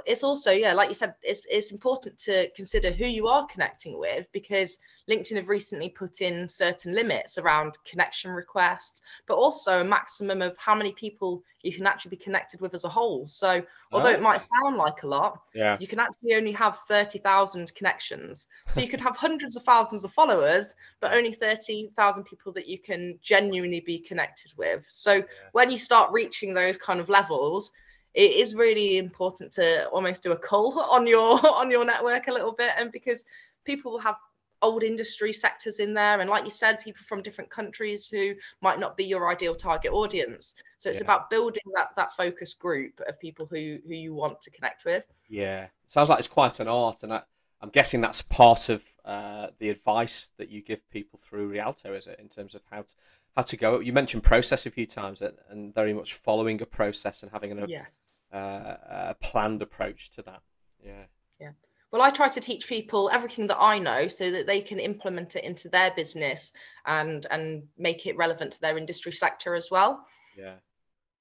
it's 0.06 0.22
also, 0.22 0.50
yeah, 0.50 0.72
like 0.72 0.88
you 0.88 0.94
said, 0.94 1.14
it's 1.22 1.42
it's 1.50 1.70
important 1.70 2.18
to 2.18 2.50
consider 2.50 2.90
who 2.90 3.06
you 3.06 3.28
are 3.28 3.46
connecting 3.46 3.98
with 3.98 4.30
because 4.32 4.78
LinkedIn 5.08 5.36
have 5.36 5.48
recently 5.48 5.88
put 5.88 6.20
in 6.20 6.48
certain 6.48 6.94
limits 6.94 7.38
around 7.38 7.78
connection 7.84 8.30
requests, 8.30 9.00
but 9.26 9.36
also 9.36 9.80
a 9.80 9.84
maximum 9.84 10.42
of 10.42 10.56
how 10.58 10.74
many 10.74 10.92
people 10.92 11.42
you 11.62 11.72
can 11.72 11.86
actually 11.86 12.10
be 12.10 12.16
connected 12.16 12.60
with 12.60 12.74
as 12.74 12.84
a 12.84 12.88
whole. 12.88 13.26
So 13.26 13.62
although 13.90 14.10
it 14.10 14.18
oh. 14.18 14.22
might 14.22 14.42
sound 14.42 14.76
like 14.76 15.02
a 15.02 15.06
lot, 15.06 15.42
Yeah, 15.54 15.76
you 15.80 15.86
can 15.86 15.98
actually 15.98 16.34
only 16.34 16.52
have 16.52 16.78
30,000 16.88 17.74
connections. 17.74 18.46
So 18.68 18.80
you 18.80 18.88
could 18.88 19.00
have 19.00 19.16
hundreds 19.16 19.56
of 19.56 19.62
thousands 19.62 20.04
of 20.04 20.12
followers, 20.12 20.74
but 21.00 21.12
only 21.12 21.32
30,000 21.32 22.24
people 22.24 22.52
that 22.52 22.68
you 22.68 22.78
can 22.78 23.18
genuinely 23.22 23.80
be 23.80 23.98
connected 23.98 24.52
with. 24.56 24.86
So 24.88 25.22
when 25.52 25.70
you 25.70 25.78
start 25.78 26.12
reaching 26.12 26.54
those 26.54 26.76
kind 26.76 27.00
of 27.00 27.08
levels, 27.08 27.72
it 28.14 28.32
is 28.32 28.54
really 28.54 28.98
important 28.98 29.52
to 29.52 29.88
almost 29.88 30.22
do 30.22 30.32
a 30.32 30.36
call 30.36 30.78
on 30.90 31.06
your 31.06 31.38
on 31.54 31.70
your 31.70 31.84
network 31.84 32.28
a 32.28 32.32
little 32.32 32.52
bit. 32.52 32.70
And 32.76 32.90
because 32.92 33.24
people 33.64 33.92
will 33.92 33.98
have 34.00 34.16
old 34.62 34.82
industry 34.82 35.32
sectors 35.32 35.78
in 35.78 35.94
there. 35.94 36.20
And 36.20 36.28
like 36.28 36.44
you 36.44 36.50
said 36.50 36.80
people 36.80 37.02
from 37.06 37.22
different 37.22 37.50
countries 37.50 38.08
who 38.08 38.34
might 38.60 38.80
not 38.80 38.96
be 38.96 39.04
your 39.04 39.30
ideal 39.30 39.54
target 39.54 39.92
audience. 39.92 40.54
So 40.78 40.88
it's 40.88 40.98
Yeah. 40.98 41.04
about 41.04 41.30
building 41.30 41.62
that 41.76 41.90
that 41.96 42.12
focus 42.12 42.54
group 42.54 43.00
of 43.06 43.18
people 43.20 43.46
who 43.46 43.78
who 43.86 43.94
you 43.94 44.14
want 44.14 44.40
to 44.42 44.50
connect 44.50 44.84
with. 44.84 45.06
Yeah. 45.28 45.68
Sounds 45.88 46.08
like 46.08 46.18
it's 46.18 46.28
quite 46.28 46.60
an 46.60 46.68
art, 46.68 47.02
and 47.02 47.12
I, 47.12 47.22
I'm 47.60 47.70
guessing 47.70 48.00
that's 48.00 48.22
part 48.22 48.68
of 48.68 48.84
uh, 49.04 49.48
the 49.58 49.70
advice 49.70 50.30
that 50.36 50.50
you 50.50 50.60
give 50.62 50.88
people 50.90 51.18
through 51.22 51.48
Rialto, 51.48 51.94
is 51.94 52.06
it, 52.06 52.18
in 52.20 52.28
terms 52.28 52.54
of 52.54 52.62
how 52.70 52.82
to 52.82 52.94
how 53.38 53.42
to 53.42 53.56
go? 53.56 53.78
You 53.78 53.92
mentioned 53.92 54.24
process 54.24 54.66
a 54.66 54.70
few 54.70 54.84
times, 54.84 55.22
and, 55.22 55.34
and 55.48 55.72
very 55.72 55.94
much 55.94 56.14
following 56.14 56.60
a 56.60 56.66
process 56.66 57.22
and 57.22 57.30
having 57.30 57.52
an, 57.52 57.68
yes 57.68 58.10
uh, 58.32 58.74
a 58.88 59.16
planned 59.20 59.62
approach 59.62 60.10
to 60.10 60.22
that. 60.22 60.42
Yeah. 60.84 61.04
Yeah. 61.40 61.50
well 61.92 62.02
i 62.02 62.10
try 62.10 62.28
to 62.28 62.40
teach 62.40 62.66
people 62.68 63.10
everything 63.12 63.46
that 63.48 63.58
i 63.60 63.78
know 63.78 64.08
so 64.08 64.30
that 64.30 64.46
they 64.46 64.60
can 64.60 64.78
implement 64.78 65.36
it 65.36 65.44
into 65.44 65.68
their 65.68 65.92
business 65.92 66.52
and 66.86 67.26
and 67.30 67.64
make 67.76 68.06
it 68.06 68.16
relevant 68.16 68.52
to 68.52 68.60
their 68.60 68.76
industry 68.76 69.12
sector 69.12 69.54
as 69.54 69.70
well 69.70 70.06
Yeah, 70.36 70.54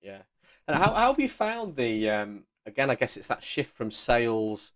yeah. 0.02 0.22
And 0.68 0.78
how, 0.78 0.94
how 0.94 1.12
have 1.12 1.20
you 1.20 1.30
found 1.30 1.76
the 1.76 2.10
um, 2.10 2.44
again? 2.66 2.90
I 2.90 2.96
guess 2.96 3.16
it's 3.18 3.28
that 3.28 3.42
shift 3.44 3.76
from 3.76 3.90
sales 3.90 4.72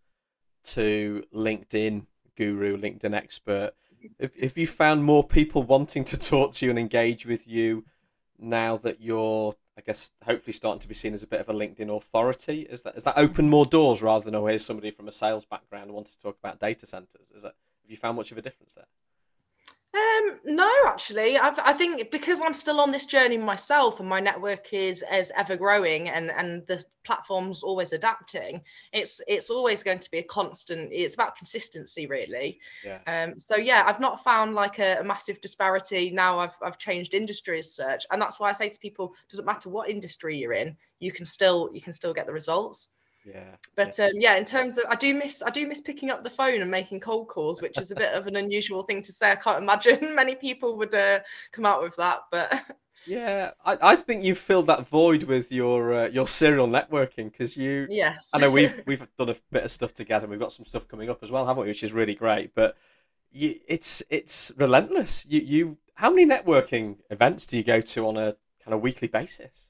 to 0.63 1.23
LinkedIn 1.33 2.05
guru, 2.37 2.77
LinkedIn 2.77 3.13
expert. 3.13 3.71
If 4.19 4.31
if 4.35 4.57
you 4.57 4.67
found 4.67 5.03
more 5.03 5.23
people 5.23 5.63
wanting 5.63 6.03
to 6.05 6.17
talk 6.17 6.53
to 6.53 6.65
you 6.65 6.69
and 6.69 6.79
engage 6.79 7.25
with 7.25 7.47
you 7.47 7.85
now 8.39 8.77
that 8.77 9.01
you're, 9.01 9.55
I 9.77 9.81
guess, 9.81 10.11
hopefully 10.25 10.53
starting 10.53 10.79
to 10.79 10.87
be 10.87 10.95
seen 10.95 11.13
as 11.13 11.23
a 11.23 11.27
bit 11.27 11.39
of 11.39 11.49
a 11.49 11.53
LinkedIn 11.53 11.95
authority, 11.95 12.61
is 12.61 12.83
that 12.83 12.95
is 12.95 13.03
that 13.03 13.17
open 13.17 13.49
more 13.49 13.65
doors 13.65 14.01
rather 14.01 14.25
than 14.25 14.35
oh 14.35 14.47
here's 14.47 14.65
somebody 14.65 14.91
from 14.91 15.07
a 15.07 15.11
sales 15.11 15.45
background 15.45 15.89
who 15.89 15.95
wants 15.95 16.15
to 16.15 16.21
talk 16.21 16.37
about 16.39 16.59
data 16.59 16.87
centers? 16.87 17.31
Is 17.35 17.43
that 17.43 17.55
have 17.83 17.91
you 17.91 17.97
found 17.97 18.17
much 18.17 18.31
of 18.31 18.37
a 18.37 18.41
difference 18.41 18.73
there? 18.73 18.87
Um, 19.93 20.39
no, 20.45 20.71
actually, 20.87 21.37
I've, 21.37 21.59
I 21.59 21.73
think 21.73 22.11
because 22.11 22.39
I'm 22.39 22.53
still 22.53 22.79
on 22.79 22.91
this 22.91 23.05
journey 23.05 23.37
myself, 23.37 23.99
and 23.99 24.07
my 24.07 24.21
network 24.21 24.73
is 24.73 25.01
as 25.01 25.33
ever 25.35 25.57
growing, 25.57 26.07
and 26.07 26.31
and 26.31 26.65
the 26.67 26.81
platform's 27.03 27.61
always 27.61 27.91
adapting. 27.91 28.61
It's 28.93 29.19
it's 29.27 29.49
always 29.49 29.83
going 29.83 29.99
to 29.99 30.09
be 30.09 30.19
a 30.19 30.23
constant. 30.23 30.93
It's 30.93 31.13
about 31.13 31.35
consistency, 31.35 32.07
really. 32.07 32.61
Yeah. 32.85 32.99
Um. 33.05 33.37
So 33.37 33.57
yeah, 33.57 33.83
I've 33.85 33.99
not 33.99 34.23
found 34.23 34.55
like 34.55 34.79
a, 34.79 34.99
a 35.01 35.03
massive 35.03 35.41
disparity 35.41 36.09
now. 36.09 36.39
I've 36.39 36.55
I've 36.61 36.77
changed 36.77 37.13
industry 37.13 37.59
as 37.59 37.75
such, 37.75 38.05
and 38.11 38.21
that's 38.21 38.39
why 38.39 38.49
I 38.49 38.53
say 38.53 38.69
to 38.69 38.79
people, 38.79 39.13
doesn't 39.29 39.45
matter 39.45 39.69
what 39.69 39.89
industry 39.89 40.37
you're 40.37 40.53
in, 40.53 40.77
you 40.99 41.11
can 41.11 41.25
still 41.25 41.69
you 41.73 41.81
can 41.81 41.91
still 41.93 42.13
get 42.13 42.27
the 42.27 42.33
results. 42.33 42.91
Yeah. 43.25 43.55
But 43.75 43.97
yeah. 43.97 44.05
Um, 44.05 44.11
yeah, 44.15 44.35
in 44.35 44.45
terms 44.45 44.77
of, 44.77 44.85
I 44.89 44.95
do 44.95 45.13
miss, 45.13 45.41
I 45.45 45.49
do 45.49 45.67
miss 45.67 45.81
picking 45.81 46.09
up 46.09 46.23
the 46.23 46.29
phone 46.29 46.61
and 46.61 46.71
making 46.71 46.99
cold 46.99 47.27
calls, 47.27 47.61
which 47.61 47.77
is 47.79 47.91
a 47.91 47.95
bit 47.95 48.13
of 48.13 48.27
an 48.27 48.35
unusual 48.35 48.83
thing 48.83 49.01
to 49.03 49.13
say. 49.13 49.31
I 49.31 49.35
can't 49.35 49.61
imagine 49.61 50.15
many 50.15 50.35
people 50.35 50.77
would 50.77 50.93
uh, 50.93 51.19
come 51.51 51.65
out 51.65 51.81
with 51.81 51.95
that, 51.97 52.21
but. 52.31 52.61
Yeah, 53.07 53.51
I, 53.65 53.77
I 53.81 53.95
think 53.95 54.23
you've 54.23 54.37
filled 54.37 54.67
that 54.67 54.85
void 54.85 55.23
with 55.23 55.51
your 55.51 55.91
uh, 55.91 56.07
your 56.09 56.27
serial 56.27 56.67
networking 56.67 57.31
because 57.31 57.57
you. 57.57 57.87
Yes. 57.89 58.29
I 58.31 58.37
know 58.37 58.51
we've 58.51 58.79
we've 58.85 59.07
done 59.17 59.29
a 59.29 59.35
bit 59.49 59.63
of 59.63 59.71
stuff 59.71 59.91
together. 59.95 60.25
and 60.25 60.29
We've 60.29 60.39
got 60.39 60.51
some 60.51 60.65
stuff 60.65 60.87
coming 60.87 61.09
up 61.09 61.23
as 61.23 61.31
well, 61.31 61.47
haven't 61.47 61.63
we? 61.63 61.69
Which 61.69 61.81
is 61.81 61.93
really 61.93 62.13
great. 62.13 62.53
But 62.53 62.77
you, 63.31 63.55
it's 63.67 64.03
it's 64.11 64.51
relentless. 64.55 65.25
You 65.27 65.41
you 65.41 65.77
how 65.95 66.11
many 66.11 66.27
networking 66.27 66.97
events 67.09 67.47
do 67.47 67.57
you 67.57 67.63
go 67.63 67.81
to 67.81 68.05
on 68.05 68.17
a 68.17 68.35
kind 68.63 68.75
of 68.75 68.81
weekly 68.81 69.07
basis? 69.07 69.65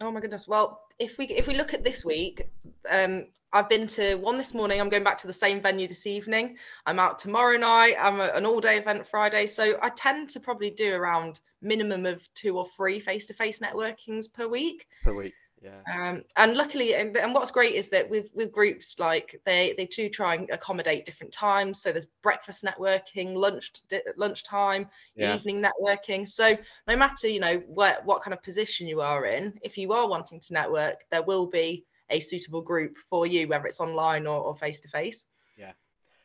Oh 0.00 0.10
my 0.10 0.20
goodness. 0.20 0.48
Well, 0.48 0.80
if 0.98 1.18
we 1.18 1.26
if 1.26 1.46
we 1.46 1.54
look 1.54 1.72
at 1.72 1.84
this 1.84 2.04
week, 2.04 2.48
um, 2.90 3.26
I've 3.52 3.68
been 3.68 3.86
to 3.88 4.16
one 4.16 4.36
this 4.36 4.52
morning. 4.52 4.80
I'm 4.80 4.88
going 4.88 5.04
back 5.04 5.18
to 5.18 5.26
the 5.26 5.32
same 5.32 5.60
venue 5.60 5.88
this 5.88 6.06
evening. 6.06 6.56
I'm 6.84 6.98
out 6.98 7.18
tomorrow 7.18 7.56
night. 7.56 7.96
I'm 7.98 8.20
a, 8.20 8.26
an 8.34 8.44
all 8.44 8.60
day 8.60 8.78
event 8.78 9.06
Friday. 9.06 9.46
So 9.46 9.78
I 9.80 9.90
tend 9.90 10.30
to 10.30 10.40
probably 10.40 10.70
do 10.70 10.92
around 10.94 11.40
minimum 11.62 12.06
of 12.06 12.28
two 12.34 12.58
or 12.58 12.66
three 12.76 13.00
face 13.00 13.26
to 13.26 13.34
face 13.34 13.60
networkings 13.60 14.32
per 14.32 14.48
week. 14.48 14.88
Per 15.02 15.14
week. 15.14 15.34
Yeah. 15.64 16.08
Um, 16.08 16.24
and 16.36 16.56
luckily, 16.56 16.94
and, 16.94 17.16
and 17.16 17.32
what's 17.32 17.50
great 17.50 17.74
is 17.74 17.88
that 17.88 18.08
with 18.10 18.28
with 18.34 18.52
groups 18.52 18.98
like 18.98 19.40
they 19.46 19.74
they 19.78 19.86
do 19.86 20.10
try 20.10 20.34
and 20.34 20.50
accommodate 20.50 21.06
different 21.06 21.32
times. 21.32 21.80
So 21.80 21.90
there's 21.90 22.06
breakfast 22.22 22.64
networking, 22.64 23.34
lunch 23.34 23.72
lunchtime, 24.16 24.88
yeah. 25.16 25.34
evening 25.34 25.64
networking. 25.64 26.28
So 26.28 26.56
no 26.86 26.96
matter 26.96 27.28
you 27.28 27.40
know 27.40 27.62
what 27.66 28.04
what 28.04 28.20
kind 28.22 28.34
of 28.34 28.42
position 28.42 28.86
you 28.86 29.00
are 29.00 29.24
in, 29.24 29.58
if 29.62 29.78
you 29.78 29.92
are 29.92 30.06
wanting 30.06 30.38
to 30.40 30.52
network, 30.52 30.98
there 31.10 31.22
will 31.22 31.46
be 31.46 31.86
a 32.10 32.20
suitable 32.20 32.60
group 32.60 32.98
for 33.08 33.26
you, 33.26 33.48
whether 33.48 33.66
it's 33.66 33.80
online 33.80 34.26
or 34.26 34.54
face 34.56 34.80
to 34.80 34.88
face. 34.88 35.24
Yeah. 35.56 35.72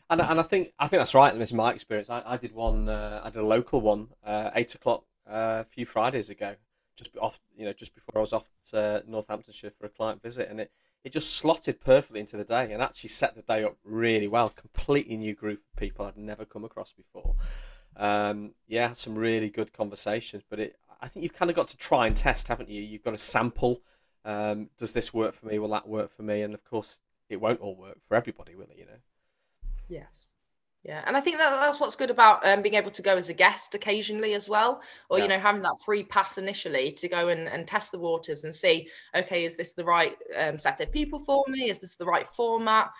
And, 0.09 0.21
and 0.21 0.39
I 0.39 0.43
think 0.43 0.73
I 0.79 0.87
think 0.87 0.99
that's 0.99 1.15
right. 1.15 1.31
And 1.31 1.41
this 1.41 1.49
is 1.49 1.53
my 1.53 1.71
experience. 1.71 2.09
I, 2.09 2.21
I 2.25 2.35
did 2.35 2.53
one. 2.53 2.89
Uh, 2.89 3.21
I 3.23 3.29
did 3.29 3.39
a 3.39 3.45
local 3.45 3.79
one, 3.79 4.09
uh, 4.25 4.51
eight 4.55 4.75
o'clock 4.75 5.05
uh, 5.29 5.61
a 5.61 5.63
few 5.63 5.85
Fridays 5.85 6.29
ago, 6.29 6.55
just 6.99 7.17
off, 7.17 7.39
you 7.57 7.65
know, 7.65 7.73
just 7.73 7.95
before 7.95 8.17
I 8.17 8.21
was 8.21 8.33
off 8.33 8.45
to 8.71 9.03
Northamptonshire 9.07 9.71
for 9.71 9.85
a 9.85 9.89
client 9.89 10.21
visit, 10.21 10.49
and 10.49 10.59
it 10.59 10.71
it 11.03 11.13
just 11.13 11.33
slotted 11.33 11.79
perfectly 11.79 12.19
into 12.19 12.35
the 12.35 12.43
day 12.43 12.71
and 12.73 12.81
actually 12.81 13.09
set 13.09 13.33
the 13.35 13.41
day 13.41 13.63
up 13.63 13.77
really 13.83 14.27
well. 14.27 14.49
Completely 14.49 15.15
new 15.15 15.33
group 15.33 15.59
of 15.59 15.79
people 15.79 16.05
I'd 16.05 16.17
never 16.17 16.43
come 16.43 16.65
across 16.65 16.91
before. 16.91 17.35
Um, 17.95 18.51
yeah, 18.67 18.93
some 18.93 19.15
really 19.15 19.49
good 19.49 19.71
conversations, 19.71 20.43
but 20.49 20.59
it 20.59 20.75
I 21.01 21.07
think 21.07 21.23
you've 21.23 21.33
kind 21.33 21.49
of 21.49 21.55
got 21.55 21.69
to 21.69 21.77
try 21.77 22.07
and 22.07 22.15
test, 22.15 22.49
haven't 22.49 22.69
you? 22.69 22.81
You've 22.81 23.03
got 23.03 23.11
to 23.11 23.17
sample. 23.17 23.81
Um, 24.25 24.69
does 24.77 24.93
this 24.93 25.13
work 25.13 25.33
for 25.33 25.47
me? 25.47 25.57
Will 25.57 25.69
that 25.69 25.87
work 25.87 26.11
for 26.11 26.23
me? 26.23 26.41
And 26.41 26.53
of 26.53 26.65
course, 26.65 26.99
it 27.29 27.39
won't 27.39 27.61
all 27.61 27.75
work 27.75 27.99
for 28.07 28.15
everybody, 28.15 28.55
will 28.55 28.63
it? 28.63 28.77
You 28.77 28.85
know. 28.85 28.99
Yes. 29.87 30.28
Yeah, 30.83 31.03
and 31.05 31.17
I 31.17 31.19
think 31.19 31.37
that 31.37 31.59
that's 31.59 31.77
what's 31.77 31.97
good 31.97 32.09
about 32.09 32.47
um, 32.47 32.61
being 32.61 32.75
able 32.75 32.91
to 32.91 33.01
go 33.01 33.17
as 33.17 33.27
a 33.27 33.33
guest 33.33 33.75
occasionally 33.75 34.33
as 34.33 34.47
well, 34.47 34.81
or 35.09 35.17
yeah. 35.17 35.25
you 35.25 35.29
know 35.29 35.37
having 35.37 35.61
that 35.63 35.75
free 35.83 36.03
pass 36.03 36.37
initially 36.37 36.93
to 36.93 37.09
go 37.09 37.27
and, 37.27 37.49
and 37.49 37.67
test 37.67 37.91
the 37.91 37.99
waters 37.99 38.45
and 38.45 38.55
see, 38.55 38.87
okay, 39.13 39.43
is 39.43 39.57
this 39.57 39.73
the 39.73 39.83
right 39.83 40.15
um, 40.37 40.57
set 40.57 40.79
of 40.79 40.89
people 40.89 41.19
for 41.19 41.43
me? 41.49 41.69
Is 41.69 41.79
this 41.79 41.95
the 41.95 42.05
right 42.05 42.29
format? 42.29 42.91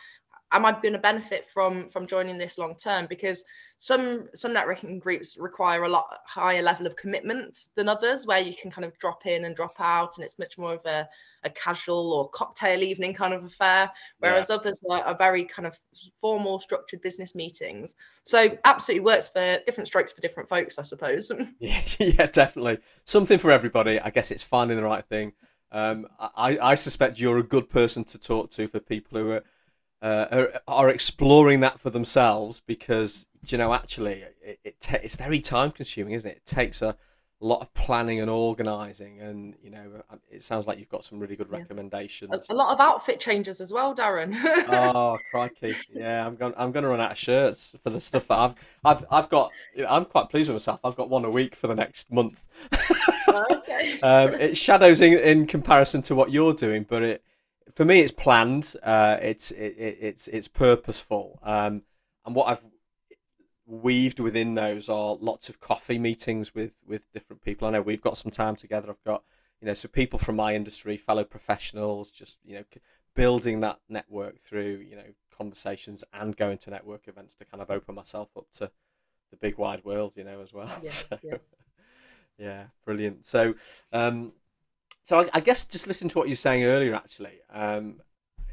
Am 0.52 0.66
I 0.66 0.72
going 0.72 0.94
to 0.94 1.00
benefit 1.00 1.48
from 1.48 1.90
from 1.90 2.08
joining 2.08 2.38
this 2.38 2.58
long 2.58 2.76
term? 2.76 3.06
Because 3.08 3.44
some 3.78 4.28
some 4.36 4.54
networking 4.54 5.00
groups 5.00 5.38
require 5.38 5.84
a 5.84 5.90
lot 5.90 6.20
higher 6.26 6.62
level 6.62 6.86
of 6.86 6.96
commitment 6.98 7.70
than 7.76 7.88
others 7.88 8.28
where 8.28 8.40
you 8.40 8.54
can 8.54 8.70
kind 8.70 8.84
of 8.84 8.98
drop 9.00 9.26
in 9.26 9.46
and 9.46 9.56
drop 9.56 9.76
out 9.80 10.18
and 10.18 10.26
it's 10.26 10.38
much 10.38 10.58
more 10.58 10.74
of 10.74 10.86
a, 10.86 11.08
a 11.46 11.50
casual 11.52 12.14
or 12.14 12.30
cocktail 12.30 12.84
evening 12.84 13.14
kind 13.14 13.34
of 13.34 13.46
affair 13.46 13.90
whereas 14.20 14.48
yeah. 14.50 14.56
others 14.56 14.82
are, 14.90 15.02
are, 15.04 15.16
very 15.16 15.46
kind 15.46 15.66
of 15.66 15.78
formal 16.20 16.60
structured 16.60 17.02
business 17.02 17.36
meetings. 17.36 17.96
So 18.26 18.58
absolutely 18.66 19.06
works 19.06 19.30
for 19.30 19.60
different 19.66 19.88
strokes 19.88 20.12
for 20.12 20.22
different 20.22 20.50
folks 20.50 20.78
i 20.78 20.82
suppose. 20.82 21.32
Yeah, 21.60 21.82
yeah 22.00 22.26
definitely. 22.26 22.80
Something 23.06 23.40
for 23.40 23.52
everybody. 23.52 24.00
I 24.00 24.10
guess 24.10 24.30
it's 24.30 24.44
finding 24.44 24.78
the 24.78 24.84
right 24.84 25.06
thing. 25.06 25.34
Um, 25.72 26.08
I, 26.20 26.58
I 26.62 26.76
suspect 26.76 27.20
you're 27.20 27.38
a 27.38 27.44
good 27.44 27.70
person 27.70 28.04
to 28.06 28.18
talk 28.18 28.50
to 28.52 28.68
for 28.68 28.80
people 28.80 29.20
who 29.20 29.32
are 29.32 29.44
uh, 30.02 30.26
are, 30.32 30.62
are, 30.68 30.90
exploring 30.90 31.60
that 31.60 31.80
for 31.80 31.90
themselves 31.90 32.62
because 32.66 33.28
you 33.48 33.58
know 33.58 33.74
actually 33.74 34.24
it, 34.42 34.60
it 34.64 34.80
ta- 34.80 35.00
it's 35.04 35.16
very 35.16 35.40
time 35.40 35.72
consuming 35.72 36.14
isn't 36.14 36.30
it? 36.30 36.38
It 36.38 36.46
takes 36.46 36.82
a 36.82 36.96
lot 37.42 37.62
of 37.62 37.74
planning 37.74 38.20
and 38.20 38.30
organizing 38.30 39.22
and 39.22 39.56
you 39.64 39.70
know 39.70 40.04
um, 40.10 40.20
it 40.30 40.44
sounds 40.44 40.68
like 40.68 40.78
you've 40.78 40.90
got 40.90 41.06
some 41.06 41.20
really 41.20 41.38
good 41.38 41.50
recommendations 41.50 42.48
a, 42.50 42.54
a 42.54 42.56
lot 42.56 42.74
of 42.74 42.82
outfit 42.82 43.18
changes 43.18 43.62
as 43.62 43.72
well 43.72 43.96
darren. 43.96 44.36
Oh 44.68 45.18
crikey. 45.32 45.74
Yeah 45.94 46.26
i'm 46.26 46.36
going 46.36 46.54
i'm 46.58 46.74
going 46.74 46.84
to 46.84 46.90
run 46.90 47.00
out 47.00 47.12
of 47.12 47.18
shirts 47.18 47.76
for 47.82 47.92
the 47.92 48.02
stuff 48.02 48.28
that 48.28 48.38
i've 48.38 48.56
i've 48.84 49.06
i've 49.10 49.30
got 49.30 49.52
you 49.74 49.84
know, 49.84 49.90
i'm 49.90 50.04
quite 50.04 50.30
pleased 50.30 50.50
with 50.50 50.56
myself. 50.56 50.82
I've 50.84 50.98
got 50.98 51.10
one 51.10 51.24
a 51.24 51.30
week 51.30 51.56
for 51.56 51.68
the 51.68 51.76
next 51.76 52.12
month. 52.12 52.48
Okay. 53.30 54.00
um, 54.02 54.34
it 54.34 54.58
shadows 54.58 55.02
in, 55.02 55.14
in 55.14 55.46
comparison 55.46 56.02
to 56.02 56.16
what 56.16 56.32
you're 56.32 56.54
doing 56.54 56.84
but 56.88 57.04
it 57.04 57.24
for 57.80 57.86
me, 57.86 58.02
it's 58.02 58.12
planned. 58.12 58.76
Uh, 58.84 59.16
it's 59.22 59.52
it, 59.52 59.74
it's 59.78 60.28
it's 60.28 60.50
purposeful. 60.50 61.40
Um, 61.42 61.84
and 62.26 62.36
what 62.36 62.50
I've 62.50 62.62
weaved 63.66 64.20
within 64.20 64.56
those 64.56 64.90
are 64.90 65.16
lots 65.16 65.48
of 65.48 65.62
coffee 65.62 65.98
meetings 65.98 66.54
with 66.54 66.74
with 66.86 67.10
different 67.14 67.42
people. 67.42 67.70
I 67.70 67.72
know 67.72 67.82
we've 67.82 68.02
got 68.02 68.18
some 68.18 68.34
time 68.34 68.58
together. 68.58 68.90
I've 68.90 69.04
got 69.06 69.24
you 69.62 69.66
know 69.68 69.74
so 69.74 69.88
people 69.88 70.20
from 70.20 70.36
my 70.36 70.56
industry, 70.56 70.98
fellow 70.98 71.24
professionals, 71.24 72.12
just 72.12 72.38
you 72.44 72.56
know 72.56 72.66
building 73.16 73.62
that 73.62 73.80
network 73.88 74.40
through 74.42 74.86
you 74.86 74.98
know 74.98 75.14
conversations 75.34 76.04
and 76.12 76.36
going 76.36 76.58
to 76.58 76.70
network 76.72 77.08
events 77.08 77.34
to 77.36 77.46
kind 77.46 77.62
of 77.64 77.72
open 77.72 77.96
myself 77.96 78.28
up 78.36 78.48
to 78.58 78.72
the 79.32 79.38
big 79.38 79.58
wide 79.58 79.86
world, 79.86 80.12
you 80.18 80.26
know, 80.26 80.42
as 80.42 80.52
well. 80.52 80.70
Yes, 80.84 81.06
so, 81.10 81.18
yeah. 81.24 81.38
yeah, 82.38 82.64
brilliant. 82.86 83.26
So, 83.26 83.56
um, 83.94 84.34
so 85.10 85.22
I, 85.22 85.30
I, 85.34 85.40
guess 85.40 85.66
just 85.66 85.88
listen 85.88 86.08
to 86.10 86.20
what 86.20 86.28
you 86.28 86.34
were 86.34 86.38
saying 86.38 86.66
earlier. 86.66 86.94
Actually, 86.94 87.40
um, 87.52 87.96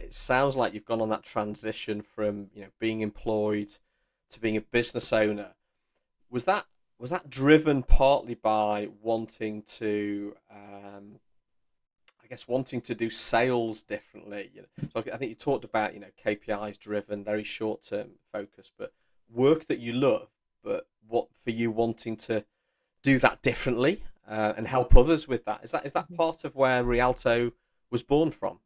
it 0.00 0.14
sounds 0.14 0.56
like 0.56 0.72
you've 0.72 0.86
gone 0.86 1.02
on 1.02 1.10
that 1.10 1.22
transition 1.22 2.00
from 2.00 2.48
you 2.54 2.62
know 2.62 2.68
being 2.80 3.02
employed 3.02 3.74
to 4.30 4.40
being 4.40 4.56
a 4.56 4.62
business 4.62 5.12
owner. 5.12 5.50
Was 6.30 6.46
that 6.46 6.64
was 6.98 7.10
that 7.10 7.28
driven 7.28 7.82
partly 7.82 8.36
by 8.36 8.88
wanting 9.02 9.64
to, 9.74 10.34
um, 10.50 11.20
I 12.24 12.26
guess, 12.26 12.48
wanting 12.48 12.80
to 12.80 12.94
do 12.94 13.10
sales 13.10 13.82
differently? 13.82 14.50
You 14.54 14.62
know, 14.62 14.88
so 14.94 15.12
I 15.12 15.18
think 15.18 15.28
you 15.28 15.34
talked 15.34 15.64
about 15.64 15.92
you 15.92 16.00
know 16.00 16.10
KPIs 16.24 16.78
driven, 16.78 17.22
very 17.22 17.44
short 17.44 17.84
term 17.84 18.12
focus, 18.32 18.72
but 18.78 18.94
work 19.30 19.66
that 19.66 19.78
you 19.78 19.92
love, 19.92 20.28
but 20.64 20.86
what 21.06 21.28
for 21.44 21.50
you 21.50 21.70
wanting 21.70 22.16
to 22.16 22.46
do 23.02 23.18
that 23.18 23.42
differently 23.42 24.02
uh, 24.28 24.54
and 24.56 24.66
help 24.66 24.96
others 24.96 25.28
with 25.28 25.44
that. 25.44 25.60
Is 25.62 25.70
that 25.72 25.86
is 25.86 25.92
that 25.92 26.04
mm-hmm. 26.04 26.16
part 26.16 26.44
of 26.44 26.54
where 26.54 26.84
Rialto 26.84 27.52
was 27.90 28.02
born 28.02 28.30
from? 28.30 28.60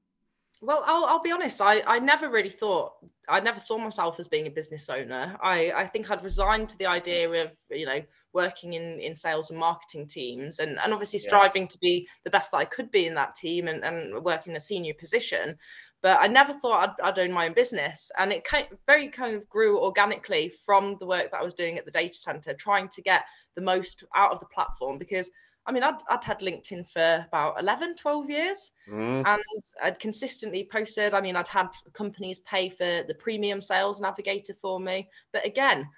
Well, 0.62 0.82
I'll, 0.84 1.04
I'll 1.06 1.22
be 1.22 1.32
honest. 1.32 1.62
I, 1.62 1.82
I 1.86 2.00
never 2.00 2.28
really 2.28 2.50
thought 2.50 2.92
I 3.28 3.40
never 3.40 3.60
saw 3.60 3.78
myself 3.78 4.20
as 4.20 4.28
being 4.28 4.46
a 4.46 4.50
business 4.50 4.90
owner. 4.90 5.36
I, 5.42 5.72
I 5.72 5.86
think 5.86 6.10
I'd 6.10 6.22
resigned 6.22 6.68
to 6.70 6.78
the 6.78 6.86
idea 6.86 7.28
of 7.44 7.50
you 7.70 7.86
know 7.86 8.02
working 8.32 8.74
in, 8.74 9.00
in 9.00 9.16
sales 9.16 9.50
and 9.50 9.58
marketing 9.58 10.06
teams 10.06 10.58
and, 10.58 10.78
and 10.78 10.92
obviously 10.92 11.18
striving 11.18 11.62
yeah. 11.62 11.68
to 11.68 11.78
be 11.78 12.08
the 12.24 12.30
best 12.30 12.52
that 12.52 12.58
I 12.58 12.64
could 12.64 12.90
be 12.90 13.06
in 13.06 13.14
that 13.14 13.34
team 13.34 13.66
and, 13.66 13.82
and 13.82 14.22
work 14.24 14.46
in 14.46 14.54
a 14.54 14.60
senior 14.60 14.94
position. 14.94 15.58
But 16.02 16.20
I 16.20 16.28
never 16.28 16.52
thought 16.52 16.96
I'd, 17.00 17.08
I'd 17.08 17.18
own 17.18 17.32
my 17.32 17.46
own 17.46 17.54
business. 17.54 18.10
And 18.16 18.32
it 18.32 18.44
kind, 18.44 18.66
very 18.86 19.08
kind 19.08 19.36
of 19.36 19.48
grew 19.48 19.80
organically 19.80 20.54
from 20.64 20.96
the 20.98 21.06
work 21.06 21.30
that 21.30 21.40
I 21.40 21.42
was 21.42 21.54
doing 21.54 21.76
at 21.76 21.84
the 21.84 21.90
data 21.90 22.14
center, 22.14 22.54
trying 22.54 22.88
to 22.90 23.02
get 23.02 23.24
the 23.56 23.62
most 23.62 24.04
out 24.14 24.32
of 24.32 24.40
the 24.40 24.46
platform 24.46 24.98
because 24.98 25.30
I 25.70 25.72
mean, 25.72 25.84
I'd, 25.84 26.02
I'd 26.08 26.24
had 26.24 26.40
LinkedIn 26.40 26.90
for 26.90 27.24
about 27.28 27.60
11, 27.60 27.94
12 27.94 28.28
years 28.28 28.72
mm. 28.90 29.22
and 29.24 29.62
I'd 29.80 30.00
consistently 30.00 30.68
posted. 30.68 31.14
I 31.14 31.20
mean, 31.20 31.36
I'd 31.36 31.46
had 31.46 31.68
companies 31.92 32.40
pay 32.40 32.70
for 32.70 33.04
the 33.06 33.14
premium 33.16 33.62
sales 33.62 34.00
navigator 34.00 34.54
for 34.60 34.80
me. 34.80 35.08
But 35.32 35.46
again, 35.46 35.88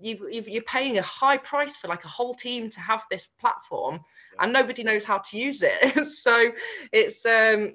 you 0.00 0.26
you're 0.30 0.62
paying 0.62 0.96
a 0.96 1.02
high 1.02 1.36
price 1.36 1.76
for 1.76 1.88
like 1.88 2.06
a 2.06 2.08
whole 2.08 2.32
team 2.32 2.70
to 2.70 2.80
have 2.80 3.02
this 3.10 3.28
platform 3.38 4.00
and 4.40 4.50
nobody 4.50 4.82
knows 4.82 5.04
how 5.04 5.18
to 5.18 5.36
use 5.36 5.62
it. 5.62 6.06
so 6.06 6.50
it's, 6.90 7.26
um, 7.26 7.74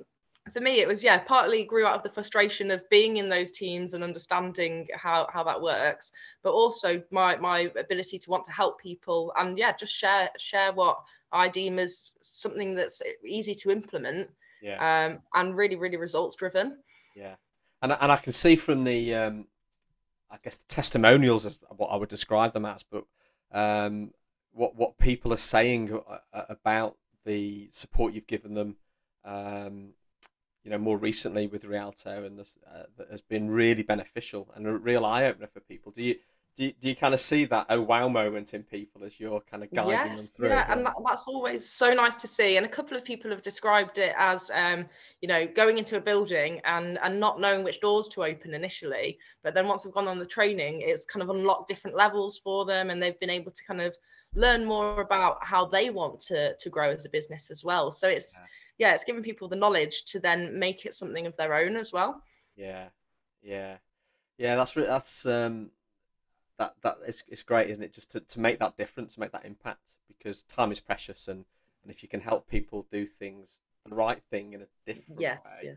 for 0.52 0.62
me 0.62 0.80
it 0.80 0.88
was 0.88 1.04
yeah 1.04 1.20
partly 1.20 1.66
grew 1.66 1.86
out 1.86 1.96
of 1.96 2.04
the 2.04 2.10
frustration 2.10 2.72
of 2.72 2.90
being 2.90 3.18
in 3.18 3.28
those 3.28 3.52
teams 3.52 3.94
and 3.94 4.02
understanding 4.02 4.88
how 4.96 5.28
how 5.32 5.44
that 5.44 5.62
works 5.62 6.14
but 6.42 6.54
also 6.54 7.04
my 7.12 7.36
my 7.36 7.70
ability 7.78 8.18
to 8.18 8.30
want 8.30 8.46
to 8.46 8.52
help 8.52 8.80
people 8.80 9.34
and 9.38 9.58
yeah 9.58 9.76
just 9.76 9.94
share 9.94 10.30
share 10.38 10.72
what 10.72 11.00
i 11.32 11.48
deem 11.48 11.80
as 11.80 12.14
something 12.22 12.76
that's 12.76 13.02
easy 13.26 13.56
to 13.56 13.72
implement 13.72 14.30
yeah. 14.62 15.06
um 15.06 15.20
and 15.34 15.56
really 15.56 15.76
really 15.76 15.98
results 15.98 16.36
driven 16.36 16.78
yeah. 17.16 17.36
And 17.82 17.92
and 17.92 18.12
i 18.12 18.18
can 18.18 18.34
see 18.34 18.56
from 18.56 18.84
the 18.84 19.14
um 19.16 19.48
i 20.32 20.38
guess 20.44 20.58
the 20.58 20.68
testimonials 20.68 21.46
is 21.46 21.58
what 21.76 21.88
i 21.88 21.96
would 21.96 22.10
describe 22.10 22.54
them 22.54 22.66
as 22.66 22.84
but 22.84 23.06
um 23.52 24.12
what 24.52 24.76
what 24.76 24.98
people 24.98 25.34
are 25.34 25.38
saying 25.38 25.94
uh, 25.94 26.18
uh, 26.34 26.46
about 26.50 26.98
the 27.26 27.70
support 27.72 28.14
you've 28.14 28.28
given 28.28 28.54
them 28.54 28.78
um 29.26 29.90
you 30.68 30.72
know, 30.72 30.78
more 30.78 30.98
recently 30.98 31.48
with 31.48 31.64
Rialto, 31.64 32.26
and 32.26 32.38
this, 32.38 32.54
uh, 32.70 32.84
that 32.98 33.10
has 33.10 33.22
been 33.22 33.50
really 33.50 33.84
beneficial 33.84 34.50
and 34.54 34.68
a 34.68 34.74
real 34.74 35.06
eye 35.06 35.24
opener 35.24 35.48
for 35.48 35.62
people. 35.62 35.94
Do 35.94 36.04
you 36.04 36.16
do 36.58 36.66
you, 36.66 36.74
do 36.82 36.90
you 36.90 36.96
kind 36.96 37.14
of 37.14 37.20
see 37.20 37.46
that 37.46 37.68
oh 37.70 37.82
wow 37.82 38.08
moment 38.08 38.54
in 38.54 38.64
people 38.64 39.04
as 39.04 39.20
you're 39.20 39.42
kind 39.42 39.64
of 39.64 39.72
guiding 39.72 39.92
yes, 39.92 40.18
them 40.18 40.26
through? 40.26 40.50
Yeah, 40.50 40.72
and 40.72 40.86
that, 40.86 40.96
that's 41.06 41.28
always 41.28 41.70
so 41.70 41.94
nice 41.94 42.16
to 42.18 42.28
see. 42.28 42.58
And 42.58 42.66
a 42.66 42.70
couple 42.70 42.98
of 42.98 43.06
people 43.06 43.30
have 43.30 43.44
described 43.44 44.00
it 44.00 44.16
as, 44.18 44.50
um, 44.54 44.88
you 45.22 45.28
know, 45.28 45.48
going 45.48 45.78
into 45.78 45.98
a 45.98 46.02
building 46.02 46.60
and 46.66 46.98
and 47.04 47.20
not 47.20 47.40
knowing 47.40 47.64
which 47.64 47.80
doors 47.80 48.08
to 48.10 48.24
open 48.24 48.54
initially, 48.54 49.20
but 49.44 49.54
then 49.54 49.68
once 49.68 49.84
they've 49.84 49.94
gone 49.94 50.08
on 50.08 50.18
the 50.18 50.26
training, 50.26 50.82
it's 50.82 51.06
kind 51.06 51.22
of 51.22 51.30
unlocked 51.30 51.68
different 51.68 51.96
levels 51.96 52.40
for 52.40 52.66
them, 52.66 52.90
and 52.90 53.02
they've 53.02 53.20
been 53.20 53.30
able 53.30 53.52
to 53.52 53.64
kind 53.64 53.80
of 53.80 53.96
learn 54.34 54.66
more 54.66 55.00
about 55.02 55.38
how 55.46 55.66
they 55.66 55.92
want 55.92 56.20
to 56.22 56.56
to 56.58 56.70
grow 56.70 56.90
as 56.90 57.06
a 57.06 57.10
business 57.10 57.52
as 57.52 57.64
well. 57.64 57.92
So 57.92 58.10
it's 58.10 58.36
yeah 58.36 58.46
yeah, 58.78 58.94
it's 58.94 59.04
giving 59.04 59.24
people 59.24 59.48
the 59.48 59.56
knowledge 59.56 60.06
to 60.06 60.20
then 60.20 60.58
make 60.58 60.86
it 60.86 60.94
something 60.94 61.26
of 61.26 61.36
their 61.36 61.54
own 61.54 61.76
as 61.76 61.92
well. 61.92 62.22
Yeah, 62.56 62.90
yeah, 63.42 63.78
yeah. 64.38 64.56
That's 64.56 64.74
that's 64.74 65.26
um, 65.26 65.72
that 66.58 66.76
that 66.82 66.98
is 67.06 67.24
it's 67.28 67.44
great, 67.44 67.70
isn't 67.70 67.84
it? 67.84 67.94
Just 67.94 68.12
to, 68.12 68.20
to 68.20 68.40
make 68.40 68.60
that 68.60 68.78
difference, 68.78 69.18
make 69.18 69.32
that 69.32 69.46
impact, 69.46 69.98
because 70.08 70.44
time 70.44 70.72
is 70.72 70.80
precious, 70.80 71.28
and 71.28 71.46
and 71.84 71.92
if 71.92 72.04
you 72.04 72.10
can 72.10 72.22
help 72.22 72.50
people 72.50 72.86
do 72.92 73.06
things 73.06 73.60
the 73.90 73.96
right 73.96 74.22
thing 74.30 74.54
in 74.54 74.62
a 74.62 74.68
different 74.86 75.22
yes, 75.22 75.40
way. 75.46 75.70
Yeah. 75.70 75.74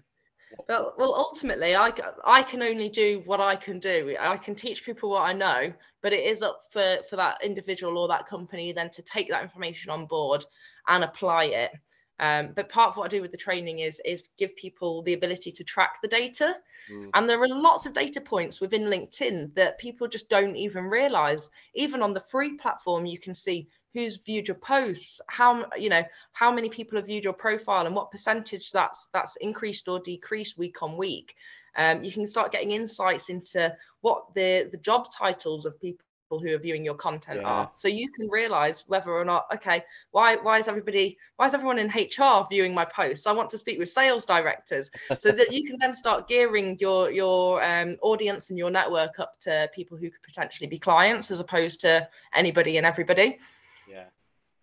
Well, 0.69 0.95
well, 0.99 1.15
ultimately, 1.15 1.77
I, 1.77 1.93
I 2.25 2.43
can 2.43 2.63
only 2.63 2.89
do 2.89 3.23
what 3.25 3.41
I 3.41 3.55
can 3.55 3.79
do. 3.79 4.17
I 4.19 4.37
can 4.37 4.55
teach 4.55 4.85
people 4.85 5.11
what 5.11 5.23
I 5.23 5.33
know, 5.33 5.73
but 6.03 6.13
it 6.13 6.25
is 6.25 6.43
up 6.43 6.63
for, 6.73 6.99
for 7.09 7.17
that 7.17 7.39
individual 7.45 7.99
or 7.99 8.09
that 8.09 8.27
company 8.27 8.73
then 8.73 8.91
to 8.91 9.03
take 9.03 9.31
that 9.31 9.45
information 9.45 9.93
on 9.93 10.07
board 10.07 10.45
and 10.89 11.05
apply 11.05 11.45
it. 11.45 11.71
Um, 12.21 12.53
but 12.55 12.69
part 12.69 12.91
of 12.91 12.97
what 12.99 13.07
I 13.07 13.09
do 13.09 13.23
with 13.23 13.33
the 13.33 13.39
training 13.39 13.79
is 13.79 14.01
is 14.05 14.29
give 14.37 14.55
people 14.55 15.03
the 15.03 15.15
ability 15.15 15.51
to 15.53 15.65
track 15.65 16.03
the 16.03 16.09
data. 16.09 16.55
Mm. 16.93 17.11
And 17.15 17.29
there 17.29 17.41
are 17.41 17.49
lots 17.49 17.87
of 17.87 17.95
data 17.95 18.21
points 18.21 18.61
within 18.61 18.85
LinkedIn 18.85 19.55
that 19.55 19.79
people 19.79 20.07
just 20.07 20.29
don't 20.29 20.55
even 20.55 20.85
realize. 20.85 21.49
Even 21.75 22.03
on 22.03 22.13
the 22.13 22.21
free 22.21 22.59
platform, 22.59 23.07
you 23.07 23.19
can 23.19 23.35
see 23.35 23.69
who's 23.95 24.19
viewed 24.19 24.49
your 24.49 24.59
posts, 24.59 25.21
how 25.29 25.65
you 25.77 25.89
know 25.89 26.05
how 26.33 26.53
many 26.53 26.69
people 26.69 26.99
have 26.99 27.07
viewed 27.07 27.25
your 27.25 27.33
profile, 27.33 27.87
and 27.87 27.97
what 27.97 28.11
percentage 28.11 28.71
that's 28.71 29.09
that's 29.15 29.37
increased 29.37 29.89
or 29.89 29.99
decreased 29.99 30.59
week 30.59 30.83
on 30.83 30.99
week. 30.99 31.35
Um, 31.77 32.05
you 32.05 32.13
can 32.13 32.27
start 32.27 32.53
getting 32.53 32.73
insights 32.73 33.31
into 33.31 33.75
what 34.03 34.35
the 34.35 34.69
the 34.71 34.79
job 34.79 35.09
titles 35.11 35.65
of 35.65 35.81
people 35.81 36.05
who 36.39 36.55
are 36.55 36.59
viewing 36.59 36.85
your 36.85 36.95
content 36.95 37.41
yeah. 37.41 37.49
are 37.49 37.71
so 37.75 37.89
you 37.89 38.11
can 38.11 38.29
realize 38.29 38.85
whether 38.87 39.11
or 39.11 39.25
not 39.25 39.47
okay 39.53 39.85
why 40.13 40.37
why 40.37 40.59
is 40.59 40.69
everybody 40.69 41.19
why 41.37 41.47
is 41.47 41.55
everyone 41.55 41.79
in 41.79 41.89
hr 41.89 42.47
viewing 42.49 42.75
my 42.75 42.85
posts 42.85 43.27
i 43.27 43.33
want 43.33 43.51
to 43.51 43.59
speak 43.59 43.79
with 43.79 43.91
sales 43.91 44.25
directors 44.25 44.91
so 45.19 45.33
that 45.33 45.53
you 45.53 45.67
can 45.67 45.77
then 45.79 45.93
start 45.93 46.29
gearing 46.29 46.77
your 46.79 47.11
your 47.11 47.63
um, 47.65 47.97
audience 48.03 48.51
and 48.51 48.59
your 48.59 48.71
network 48.71 49.19
up 49.19 49.39
to 49.41 49.69
people 49.75 49.97
who 49.97 50.11
could 50.11 50.23
potentially 50.23 50.69
be 50.69 50.79
clients 50.79 51.31
as 51.31 51.41
opposed 51.41 51.81
to 51.81 52.07
anybody 52.35 52.77
and 52.77 52.87
everybody 52.87 53.39
yeah 53.89 54.05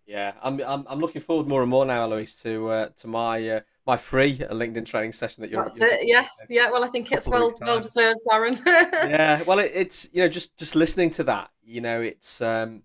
yeah 0.06 0.32
i'm 0.42 0.60
i'm, 0.62 0.86
I'm 0.88 1.00
looking 1.00 1.20
forward 1.20 1.46
more 1.46 1.62
and 1.62 1.70
more 1.70 1.84
now 1.84 2.06
louise 2.06 2.34
to 2.36 2.68
uh, 2.68 2.88
to 3.00 3.06
my 3.06 3.48
uh, 3.48 3.60
my 3.88 3.96
free 3.96 4.36
LinkedIn 4.36 4.84
training 4.84 5.14
session 5.14 5.40
that 5.40 5.50
you're. 5.50 5.62
That's 5.62 5.80
it. 5.80 6.00
Yes. 6.02 6.28
Yeah. 6.50 6.70
Well, 6.70 6.84
I 6.84 6.88
think 6.88 7.10
it's 7.10 7.26
well 7.26 7.52
well 7.62 7.80
deserved, 7.80 8.20
Darren. 8.30 8.60
yeah. 8.66 9.42
Well, 9.44 9.58
it, 9.58 9.72
it's 9.74 10.06
you 10.12 10.20
know 10.20 10.28
just 10.28 10.56
just 10.58 10.76
listening 10.76 11.08
to 11.12 11.24
that, 11.24 11.50
you 11.68 11.82
know, 11.82 12.00
it's 12.00 12.40
um, 12.40 12.82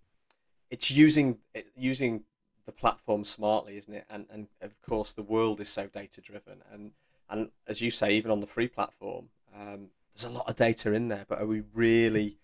it's 0.69 0.91
using 0.91 1.37
using 1.75 2.23
the 2.65 2.71
platform 2.71 3.23
smartly, 3.23 3.77
isn't 3.77 3.93
it? 3.93 4.05
And 4.09 4.25
and 4.29 4.47
of 4.61 4.79
course 4.81 5.13
the 5.13 5.23
world 5.23 5.61
is 5.61 5.69
so 5.69 5.87
data 5.87 6.19
driven, 6.21 6.61
and 6.71 6.91
and 7.29 7.49
as 7.65 7.81
you 7.81 7.91
say, 7.91 8.11
even 8.11 8.29
on 8.29 8.41
the 8.41 8.47
free 8.47 8.67
platform, 8.67 9.29
um, 9.55 9.87
there's 10.13 10.29
a 10.29 10.33
lot 10.33 10.49
of 10.49 10.57
data 10.57 10.91
in 10.91 11.07
there, 11.07 11.25
but 11.27 11.39
are 11.39 11.45
we 11.45 11.63
really 11.73 12.37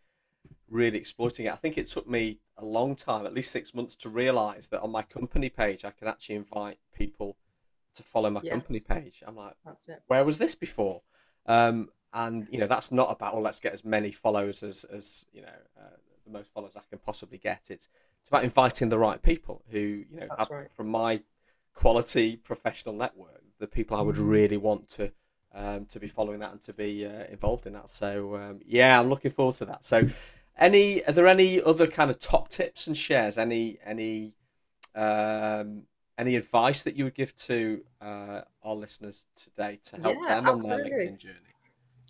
really 0.69 0.97
exploiting 0.97 1.47
it? 1.47 1.51
I 1.51 1.57
think 1.57 1.77
it 1.77 1.87
took 1.87 2.07
me 2.07 2.39
a 2.57 2.63
long 2.63 2.95
time, 2.95 3.25
at 3.25 3.33
least 3.33 3.51
six 3.51 3.73
months, 3.73 3.95
to 3.97 4.09
realise 4.09 4.67
that 4.67 4.81
on 4.81 4.91
my 4.91 5.01
company 5.01 5.49
page 5.49 5.83
I 5.83 5.91
can 5.91 6.07
actually 6.07 6.35
invite 6.35 6.77
people 6.95 7.35
to 7.95 8.03
follow 8.03 8.29
my 8.29 8.39
yes. 8.43 8.53
company 8.53 8.79
page. 8.87 9.23
I'm 9.27 9.35
like, 9.35 9.55
where 10.07 10.23
was 10.23 10.37
this 10.37 10.55
before? 10.55 11.01
Um, 11.47 11.89
and 12.13 12.47
you 12.49 12.59
know, 12.59 12.67
that's 12.67 12.91
not 12.91 13.11
about 13.11 13.33
well, 13.33 13.43
let's 13.43 13.59
get 13.59 13.73
as 13.73 13.83
many 13.83 14.11
followers 14.11 14.63
as 14.63 14.85
as 14.85 15.25
you 15.33 15.41
know 15.41 15.57
uh, 15.77 15.97
the 16.31 16.37
most 16.37 16.51
followers 16.53 16.73
I 16.75 16.81
can 16.89 16.99
possibly 16.99 17.37
get. 17.37 17.67
It's 17.69 17.89
it's 18.19 18.29
about 18.29 18.43
inviting 18.43 18.89
the 18.89 18.97
right 18.97 19.21
people 19.21 19.63
who 19.71 19.79
you 19.79 20.19
know 20.19 20.27
have, 20.37 20.49
right. 20.49 20.71
from 20.75 20.89
my 20.89 21.21
quality 21.73 22.35
professional 22.35 22.93
network, 22.95 23.41
the 23.59 23.67
people 23.67 23.97
I 23.97 24.01
would 24.01 24.15
mm-hmm. 24.15 24.27
really 24.27 24.57
want 24.57 24.89
to 24.89 25.11
um, 25.53 25.85
to 25.85 25.99
be 25.99 26.07
following 26.07 26.39
that 26.39 26.51
and 26.51 26.61
to 26.63 26.73
be 26.73 27.05
uh, 27.05 27.25
involved 27.29 27.65
in 27.65 27.73
that. 27.73 27.89
So 27.89 28.35
um, 28.35 28.59
yeah, 28.65 28.99
I'm 28.99 29.09
looking 29.09 29.31
forward 29.31 29.55
to 29.55 29.65
that. 29.65 29.85
So, 29.85 30.07
any 30.57 31.03
are 31.05 31.11
there 31.11 31.27
any 31.27 31.61
other 31.61 31.87
kind 31.87 32.09
of 32.09 32.19
top 32.19 32.49
tips 32.49 32.87
and 32.87 32.95
shares? 32.95 33.37
Any 33.37 33.79
any 33.85 34.33
um, 34.95 35.83
any 36.17 36.35
advice 36.35 36.83
that 36.83 36.95
you 36.95 37.05
would 37.05 37.15
give 37.15 37.35
to 37.35 37.81
uh, 38.01 38.41
our 38.63 38.75
listeners 38.75 39.25
today 39.35 39.79
to 39.85 40.01
help 40.01 40.17
yeah, 40.21 40.35
them 40.35 40.47
on 40.47 40.55
absolutely. 40.55 40.89
their 40.89 40.99
LinkedIn 40.99 41.17
journey? 41.17 41.48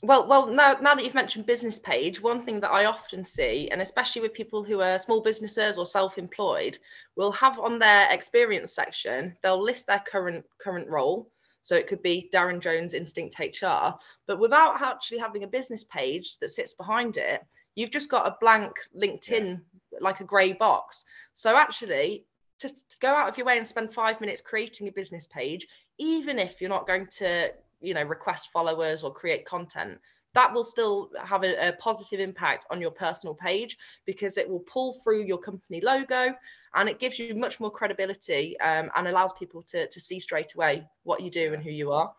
Well, 0.02 0.28
well, 0.28 0.48
now 0.48 0.78
now 0.82 0.96
that 0.96 1.04
you've 1.04 1.14
mentioned 1.14 1.46
business 1.46 1.78
page, 1.78 2.22
one 2.22 2.44
thing 2.44 2.62
that 2.62 2.72
I 2.72 2.86
often 2.86 3.26
see, 3.26 3.68
and 3.70 3.82
especially 3.82 4.22
with 4.22 4.34
people 4.34 4.64
who 4.64 4.80
are 4.82 4.98
small 4.98 5.22
businesses 5.22 5.78
or 5.78 5.86
self-employed, 5.86 6.78
will 7.18 7.34
have 7.34 7.60
on 7.60 7.80
their 7.80 8.10
experience 8.10 8.74
section, 8.74 9.36
they'll 9.44 9.62
list 9.62 9.88
their 9.88 10.04
current 10.10 10.46
current 10.62 10.90
role. 10.90 11.30
So 11.62 11.76
it 11.76 11.88
could 11.88 12.02
be 12.02 12.30
Darren 12.34 12.62
Jones 12.62 12.94
Instinct 12.94 13.38
HR, 13.40 13.94
but 14.28 14.40
without 14.40 14.82
actually 14.82 15.18
having 15.18 15.44
a 15.44 15.48
business 15.48 15.84
page 15.84 16.38
that 16.40 16.52
sits 16.52 16.74
behind 16.74 17.18
it, 17.18 17.46
you've 17.76 17.92
just 17.92 18.10
got 18.10 18.28
a 18.28 18.38
blank 18.40 18.74
LinkedIn, 18.98 19.62
yeah. 19.92 20.00
like 20.00 20.22
a 20.22 20.24
grey 20.24 20.54
box. 20.54 21.04
So 21.34 21.58
actually, 21.58 22.26
to, 22.60 22.70
to 22.70 23.00
go 23.02 23.10
out 23.10 23.30
of 23.30 23.38
your 23.38 23.46
way 23.46 23.58
and 23.58 23.68
spend 23.68 23.94
five 23.94 24.22
minutes 24.22 24.42
creating 24.42 24.88
a 24.88 24.92
business 24.92 25.28
page, 25.28 25.68
even 25.98 26.40
if 26.40 26.62
you're 26.62 26.70
not 26.70 26.88
going 26.88 27.08
to, 27.18 27.52
you 27.82 27.94
know, 27.94 28.04
request 28.04 28.50
followers 28.52 29.04
or 29.04 29.14
create 29.14 29.46
content, 29.46 30.00
that 30.34 30.54
will 30.54 30.64
still 30.64 31.10
have 31.24 31.44
a, 31.44 31.70
a, 31.70 31.74
positive 31.74 32.20
impact 32.20 32.66
on 32.70 32.80
your 32.80 32.92
personal 32.92 33.34
page 33.34 33.78
because 34.06 34.38
it 34.38 34.48
will 34.48 34.60
pull 34.60 35.00
through 35.04 35.24
your 35.24 35.38
company 35.38 35.82
logo 35.82 36.34
and 36.76 36.88
it 36.88 37.00
gives 37.00 37.18
you 37.18 37.34
much 37.34 37.60
more 37.60 37.72
credibility 37.72 38.60
um, 38.60 38.92
and 38.96 39.08
allows 39.08 39.34
people 39.34 39.64
to, 39.64 39.88
to 39.88 40.00
see 40.00 40.20
straight 40.20 40.54
away 40.54 40.86
what 41.04 41.22
you 41.22 41.32
do 41.32 41.54
and 41.54 41.64
who 41.64 41.72
you 41.72 41.92
are. 41.92 42.14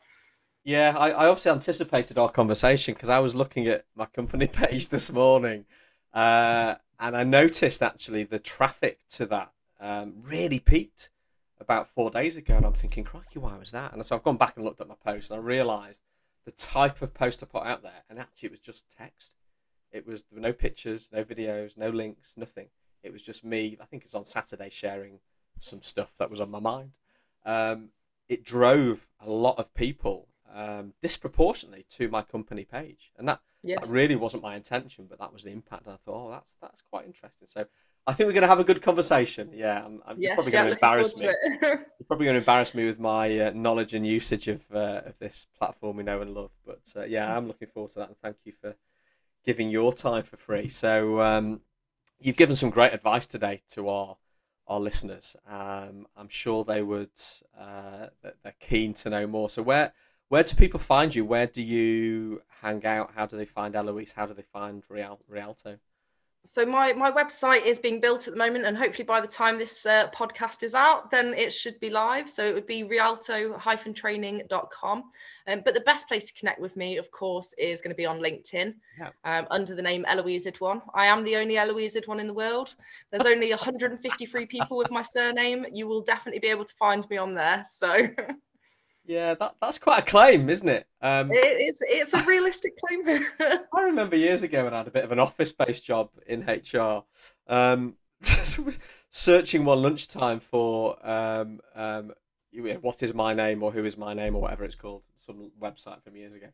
Yeah, 0.64 0.94
I, 0.96 1.10
I 1.10 1.26
obviously 1.28 1.52
anticipated 1.52 2.18
our 2.18 2.28
conversation 2.28 2.94
because 2.94 3.10
I 3.10 3.20
was 3.20 3.34
looking 3.34 3.68
at 3.68 3.84
my 3.94 4.06
company 4.06 4.46
page 4.52 4.88
this 4.88 5.10
morning 5.10 5.64
uh, 6.12 6.74
and 6.98 7.16
I 7.16 7.22
noticed 7.22 7.82
actually 7.82 8.24
the 8.24 8.38
traffic 8.38 8.98
to 9.10 9.26
that 9.26 9.52
um, 9.80 10.14
really 10.22 10.58
peaked 10.58 11.10
about 11.60 11.88
four 11.88 12.10
days 12.10 12.36
ago, 12.36 12.56
and 12.56 12.66
I'm 12.66 12.72
thinking, 12.72 13.04
crikey, 13.04 13.38
why 13.38 13.56
was 13.56 13.70
that? 13.70 13.92
And 13.92 14.04
so 14.04 14.16
I've 14.16 14.22
gone 14.22 14.36
back 14.36 14.56
and 14.56 14.64
looked 14.64 14.80
at 14.80 14.88
my 14.88 14.94
post, 15.04 15.30
and 15.30 15.38
I 15.38 15.42
realised 15.42 16.02
the 16.44 16.52
type 16.52 17.02
of 17.02 17.14
post 17.14 17.42
I 17.42 17.46
put 17.46 17.66
out 17.66 17.82
there, 17.82 18.04
and 18.08 18.18
actually 18.18 18.48
it 18.48 18.52
was 18.52 18.60
just 18.60 18.84
text. 18.96 19.34
It 19.92 20.06
was 20.06 20.24
there 20.24 20.36
were 20.36 20.48
no 20.48 20.52
pictures, 20.52 21.10
no 21.12 21.24
videos, 21.24 21.76
no 21.76 21.90
links, 21.90 22.34
nothing. 22.36 22.68
It 23.02 23.12
was 23.12 23.22
just 23.22 23.44
me. 23.44 23.76
I 23.80 23.84
think 23.84 24.04
it's 24.04 24.14
on 24.14 24.24
Saturday 24.24 24.70
sharing 24.70 25.20
some 25.58 25.82
stuff 25.82 26.14
that 26.18 26.30
was 26.30 26.40
on 26.40 26.50
my 26.50 26.60
mind. 26.60 26.92
Um, 27.44 27.90
it 28.28 28.44
drove 28.44 29.08
a 29.20 29.30
lot 29.30 29.58
of 29.58 29.74
people 29.74 30.28
um, 30.54 30.94
disproportionately 31.02 31.84
to 31.90 32.08
my 32.08 32.22
company 32.22 32.64
page, 32.64 33.12
and 33.18 33.28
that, 33.28 33.40
yeah. 33.62 33.76
that 33.80 33.88
really 33.88 34.16
wasn't 34.16 34.42
my 34.42 34.56
intention, 34.56 35.06
but 35.08 35.18
that 35.18 35.32
was 35.32 35.44
the 35.44 35.50
impact. 35.50 35.86
And 35.86 35.94
I 35.94 35.96
thought, 35.96 36.26
oh, 36.26 36.30
that's 36.30 36.56
that's 36.60 36.82
quite 36.90 37.06
interesting. 37.06 37.48
So 37.48 37.66
I 38.10 38.12
think 38.12 38.26
we're 38.26 38.32
going 38.32 38.42
to 38.42 38.48
have 38.48 38.58
a 38.58 38.64
good 38.64 38.82
conversation. 38.82 39.50
Yeah, 39.54 39.84
I'm, 39.84 40.02
I'm 40.04 40.20
yes, 40.20 40.34
probably 40.34 40.50
going 40.50 40.66
to 40.66 40.72
embarrass 40.72 41.16
me. 41.16 41.26
you're 41.62 41.78
probably 42.08 42.26
going 42.26 42.34
to 42.34 42.40
embarrass 42.40 42.74
me 42.74 42.84
with 42.84 42.98
my 42.98 43.38
uh, 43.38 43.50
knowledge 43.54 43.94
and 43.94 44.04
usage 44.04 44.48
of 44.48 44.62
uh, 44.74 45.02
of 45.06 45.16
this 45.20 45.46
platform 45.56 45.96
we 45.96 46.02
know 46.02 46.20
and 46.20 46.34
love. 46.34 46.50
But 46.66 46.82
uh, 46.96 47.04
yeah, 47.04 47.36
I'm 47.36 47.46
looking 47.46 47.68
forward 47.68 47.92
to 47.92 48.00
that, 48.00 48.08
and 48.08 48.18
thank 48.18 48.38
you 48.44 48.52
for 48.60 48.74
giving 49.46 49.70
your 49.70 49.92
time 49.92 50.24
for 50.24 50.36
free. 50.36 50.66
So 50.66 51.20
um, 51.20 51.60
you've 52.18 52.36
given 52.36 52.56
some 52.56 52.70
great 52.70 52.92
advice 52.92 53.26
today 53.26 53.62
to 53.74 53.88
our 53.88 54.16
our 54.66 54.80
listeners. 54.80 55.36
Um, 55.48 56.08
I'm 56.16 56.28
sure 56.28 56.64
they 56.64 56.82
would 56.82 57.10
uh, 57.56 58.08
they're 58.22 58.54
keen 58.58 58.92
to 58.94 59.10
know 59.10 59.28
more. 59.28 59.48
So 59.48 59.62
where 59.62 59.92
where 60.30 60.42
do 60.42 60.56
people 60.56 60.80
find 60.80 61.14
you? 61.14 61.24
Where 61.24 61.46
do 61.46 61.62
you 61.62 62.42
hang 62.60 62.84
out? 62.84 63.12
How 63.14 63.26
do 63.26 63.36
they 63.36 63.44
find 63.44 63.76
Eloise? 63.76 64.12
How 64.12 64.26
do 64.26 64.34
they 64.34 64.42
find 64.52 64.82
Real, 64.88 65.20
Rialto? 65.28 65.78
So 66.44 66.64
my 66.64 66.92
my 66.94 67.12
website 67.12 67.66
is 67.66 67.79
being 67.79 68.00
built 68.00 68.26
at 68.26 68.33
the 68.33 68.38
moment 68.38 68.64
and 68.64 68.74
hopefully 68.76 69.05
by 69.05 69.20
the 69.20 69.26
time 69.26 69.59
this 69.59 69.85
uh, 69.85 70.09
podcast 70.11 70.62
is 70.62 70.74
out 70.74 71.11
then 71.11 71.35
it 71.35 71.53
should 71.53 71.79
be 71.81 71.90
live. 71.90 72.31
So 72.31 72.42
it 72.44 72.55
would 72.55 72.66
be 72.66 72.85
rialto-training.com 72.85 75.05
um, 75.46 75.62
but 75.64 75.74
the 75.74 75.81
best 75.81 76.09
place 76.09 76.24
to 76.24 76.33
connect 76.33 76.59
with 76.61 76.76
me 76.76 76.96
of 76.96 77.11
course 77.11 77.53
is 77.59 77.83
going 77.83 77.90
to 77.90 77.96
be 77.96 78.07
on 78.07 78.20
linkedin 78.20 78.74
yeah. 78.98 79.11
um, 79.24 79.46
under 79.50 79.74
the 79.74 79.83
name 79.83 80.05
eloise 80.07 80.46
idwan 80.46 80.81
i 80.94 81.05
am 81.07 81.24
the 81.24 81.37
only 81.37 81.59
eloise 81.59 81.94
idwan 81.94 82.20
in 82.20 82.26
the 82.26 82.35
world. 82.35 82.74
There's 83.11 83.26
only 83.26 83.50
153 83.50 84.46
people 84.46 84.79
with 84.79 84.90
my 84.90 85.03
surname. 85.03 85.66
You 85.72 85.87
will 85.87 86.00
definitely 86.03 86.40
be 86.40 86.48
able 86.48 86.64
to 86.64 86.74
find 86.74 87.09
me 87.11 87.18
on 87.18 87.35
there 87.35 87.62
so 87.68 88.09
Yeah, 89.10 89.34
that, 89.34 89.56
that's 89.60 89.78
quite 89.78 89.98
a 89.98 90.06
claim, 90.06 90.48
isn't 90.48 90.68
it? 90.68 90.86
Um, 91.02 91.32
it 91.32 91.38
it's 91.42 91.82
it's 91.82 92.14
a 92.14 92.22
realistic 92.22 92.74
claim. 92.78 93.26
I 93.74 93.82
remember 93.82 94.14
years 94.14 94.44
ago 94.44 94.62
when 94.62 94.72
I 94.72 94.78
had 94.78 94.86
a 94.86 94.92
bit 94.92 95.02
of 95.02 95.10
an 95.10 95.18
office 95.18 95.50
based 95.50 95.84
job 95.84 96.10
in 96.28 96.42
HR, 96.42 97.02
um, 97.48 97.96
searching 99.10 99.64
one 99.64 99.82
lunchtime 99.82 100.38
for 100.38 101.04
um, 101.04 101.58
um, 101.74 102.12
what 102.82 103.02
is 103.02 103.12
my 103.12 103.34
name 103.34 103.64
or 103.64 103.72
who 103.72 103.84
is 103.84 103.98
my 103.98 104.14
name 104.14 104.36
or 104.36 104.42
whatever 104.42 104.62
it's 104.62 104.76
called, 104.76 105.02
some 105.26 105.50
website 105.60 106.04
from 106.04 106.14
years 106.14 106.32
ago. 106.32 106.46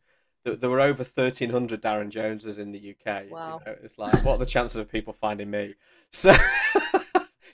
There, 0.45 0.57
there 0.57 0.71
were 0.71 0.81
over 0.81 1.03
1,300 1.03 1.83
Darren 1.83 2.09
Joneses 2.09 2.57
in 2.57 2.73
the 2.73 2.95
UK. 2.95 3.25
Wow. 3.31 3.61
You 3.67 3.73
know? 3.73 3.79
It's 3.83 3.99
like, 3.99 4.25
what 4.25 4.37
are 4.37 4.39
the 4.39 4.47
chances 4.47 4.79
of 4.79 4.91
people 4.91 5.13
finding 5.13 5.51
me? 5.51 5.75
So. 6.11 6.35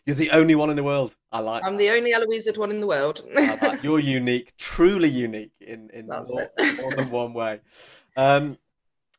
You're 0.06 0.16
the 0.16 0.30
only 0.30 0.54
one 0.56 0.68
in 0.70 0.76
the 0.76 0.82
world. 0.82 1.14
I 1.30 1.38
like. 1.38 1.64
I'm 1.64 1.74
that. 1.74 1.78
the 1.78 1.90
only 1.90 2.12
Eloise 2.12 2.48
one 2.56 2.70
in 2.70 2.80
the 2.80 2.86
world. 2.86 3.24
like 3.34 3.82
You're 3.82 4.00
unique, 4.00 4.56
truly 4.56 5.08
unique 5.08 5.52
in 5.60 5.90
in 5.90 6.06
more, 6.06 6.24
more, 6.80 6.94
than 6.96 7.10
one 7.10 7.32
way. 7.32 7.60
Um, 8.16 8.58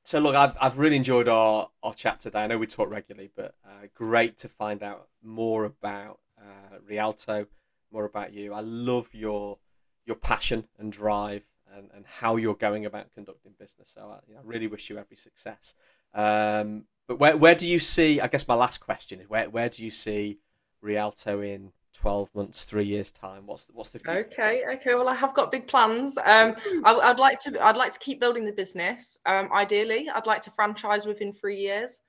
so 0.03 0.19
look, 0.19 0.35
I've 0.35 0.57
I've 0.59 0.77
really 0.77 0.97
enjoyed 0.97 1.29
our 1.29 1.69
our 1.81 1.93
chat 1.93 2.19
today. 2.19 2.43
I 2.43 2.47
know 2.47 2.57
we 2.57 2.67
talk 2.67 2.89
regularly, 2.89 3.31
but 3.33 3.55
uh, 3.65 3.87
great 3.95 4.37
to 4.39 4.49
find 4.49 4.83
out 4.83 5.07
more 5.23 5.63
about 5.63 6.19
uh, 6.37 6.77
Rialto, 6.85 7.47
more 7.91 8.03
about 8.03 8.33
you. 8.33 8.53
I 8.53 8.59
love 8.59 9.09
your 9.13 9.59
your 10.05 10.17
passion 10.17 10.67
and 10.77 10.91
drive 10.91 11.43
and, 11.73 11.89
and 11.95 12.05
how 12.05 12.35
you're 12.35 12.55
going 12.55 12.85
about 12.85 13.13
conducting 13.13 13.53
business. 13.57 13.91
So 13.93 14.01
I, 14.01 14.19
you 14.27 14.33
know, 14.35 14.41
I 14.41 14.43
really 14.45 14.67
wish 14.67 14.89
you 14.89 14.97
every 14.97 15.15
success. 15.15 15.75
Um, 16.13 16.85
but 17.07 17.19
where 17.19 17.37
where 17.37 17.55
do 17.55 17.67
you 17.67 17.79
see? 17.79 18.19
I 18.19 18.27
guess 18.27 18.47
my 18.47 18.55
last 18.55 18.79
question 18.79 19.21
is 19.21 19.29
where 19.29 19.49
where 19.49 19.69
do 19.69 19.83
you 19.85 19.91
see 19.91 20.39
Rialto 20.83 21.41
in 21.41 21.71
12 21.93 22.29
months, 22.35 22.63
three 22.63 22.85
years 22.85 23.11
time? 23.11 23.45
What's 23.45 23.69
what's 23.73 23.89
the 23.89 23.99
okay? 24.09 24.63
Okay, 24.75 24.95
well, 24.95 25.07
I 25.07 25.15
have 25.15 25.33
got 25.33 25.51
big 25.51 25.67
plans. 25.67 26.17
Um, 26.17 26.55
I, 26.83 27.07
would 27.07 27.19
like 27.19 27.39
to 27.41 27.65
I'd 27.65 27.77
like 27.77 27.93
to 27.93 27.99
keep 27.99 28.19
building 28.19 28.45
the 28.45 28.51
business. 28.51 29.19
Um, 29.25 29.49
ideally, 29.53 30.09
I'd 30.09 30.27
like 30.27 30.41
to 30.43 30.51
franchise 30.51 31.05
within 31.05 31.33
three 31.33 31.57
years, 31.57 32.01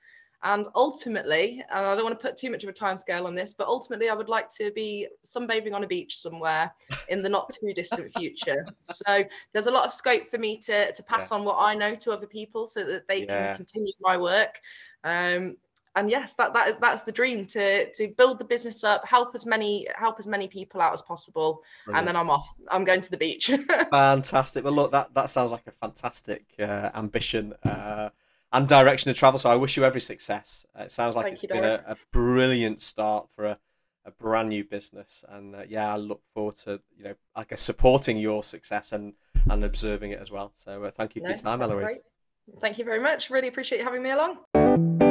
and 0.43 0.67
ultimately, 0.75 1.63
and 1.71 1.85
I 1.85 1.95
don't 1.95 2.03
want 2.03 2.19
to 2.19 2.27
put 2.27 2.35
too 2.35 2.49
much 2.49 2.63
of 2.63 2.69
a 2.69 2.73
time 2.73 2.97
scale 2.97 3.25
on 3.25 3.35
this, 3.35 3.53
but 3.53 3.67
ultimately, 3.67 4.09
I 4.09 4.15
would 4.15 4.29
like 4.29 4.49
to 4.57 4.71
be 4.71 5.07
sunbathing 5.25 5.73
on 5.73 5.83
a 5.83 5.87
beach 5.87 6.19
somewhere 6.19 6.71
in 7.07 7.21
the 7.21 7.29
not 7.29 7.51
too 7.51 7.73
distant 7.73 8.11
future. 8.17 8.65
so 8.81 9.23
there's 9.53 9.67
a 9.67 9.71
lot 9.71 9.85
of 9.85 9.93
scope 9.93 10.29
for 10.29 10.37
me 10.37 10.57
to 10.57 10.91
to 10.91 11.03
pass 11.03 11.31
yeah. 11.31 11.37
on 11.37 11.45
what 11.45 11.57
I 11.59 11.73
know 11.73 11.95
to 11.95 12.11
other 12.11 12.27
people, 12.27 12.67
so 12.67 12.83
that 12.83 13.07
they 13.07 13.23
yeah. 13.23 13.47
can 13.47 13.57
continue 13.57 13.93
my 14.01 14.17
work. 14.17 14.59
Um, 15.03 15.57
and 15.95 16.09
yes 16.09 16.35
that 16.35 16.53
that 16.53 16.67
is 16.67 16.77
that's 16.77 17.03
the 17.03 17.11
dream 17.11 17.45
to 17.45 17.91
to 17.91 18.07
build 18.17 18.39
the 18.39 18.45
business 18.45 18.83
up 18.83 19.05
help 19.07 19.33
as 19.33 19.45
many 19.45 19.87
help 19.95 20.19
as 20.19 20.27
many 20.27 20.47
people 20.47 20.81
out 20.81 20.93
as 20.93 21.01
possible. 21.01 21.63
Brilliant. 21.85 21.99
and 21.99 22.07
then 22.07 22.15
i'm 22.15 22.29
off. 22.29 22.55
I'm 22.69 22.83
going 22.83 23.01
to 23.01 23.11
the 23.11 23.17
beach. 23.17 23.51
Fantastic. 23.91 24.63
Well 24.63 24.73
look 24.73 24.91
that 24.91 25.13
that 25.13 25.29
sounds 25.29 25.51
like 25.51 25.65
a 25.67 25.71
fantastic 25.71 26.45
uh, 26.59 26.89
ambition 26.93 27.53
uh, 27.63 28.09
and 28.51 28.67
direction 28.67 29.13
to 29.13 29.17
travel. 29.17 29.39
So 29.39 29.49
i 29.49 29.55
wish 29.55 29.77
you 29.77 29.83
every 29.83 30.01
success. 30.01 30.65
It 30.77 30.91
sounds 30.91 31.15
like 31.15 31.25
Thank 31.25 31.35
it's 31.35 31.43
you, 31.43 31.49
been 31.49 31.63
a, 31.63 31.83
a, 31.87 31.95
brilliant 32.11 32.81
start 32.81 33.27
for 33.35 33.45
a, 33.45 33.57
a 34.05 34.11
brand 34.11 34.49
new 34.49 34.63
business. 34.63 35.23
And 35.29 35.55
uh, 35.55 35.63
yeah 35.67 35.93
i 35.93 35.97
look 35.97 36.21
forward 36.33 36.57
to 36.65 36.81
you 36.97 37.05
know 37.05 37.15
i 37.35 37.43
guess 37.43 37.61
supporting 37.61 38.17
your 38.17 38.43
success 38.43 38.91
and 38.91 39.13
and 39.49 39.63
observing 39.63 40.11
it 40.11 40.19
as 40.19 40.31
well. 40.31 40.51
So 40.63 40.83
uh, 40.83 40.91
thank 40.91 41.15
you 41.15 41.21
for 41.21 41.29
no, 41.29 41.33
your 41.33 41.41
time 41.41 41.61
eloise. 41.61 41.97
Thank 42.59 42.77
you 42.77 42.85
very 42.85 42.99
much. 42.99 43.29
Really 43.29 43.47
appreciate 43.47 43.79
you 43.79 43.83
having 43.83 44.03
me 44.03 44.11
along. 44.11 45.04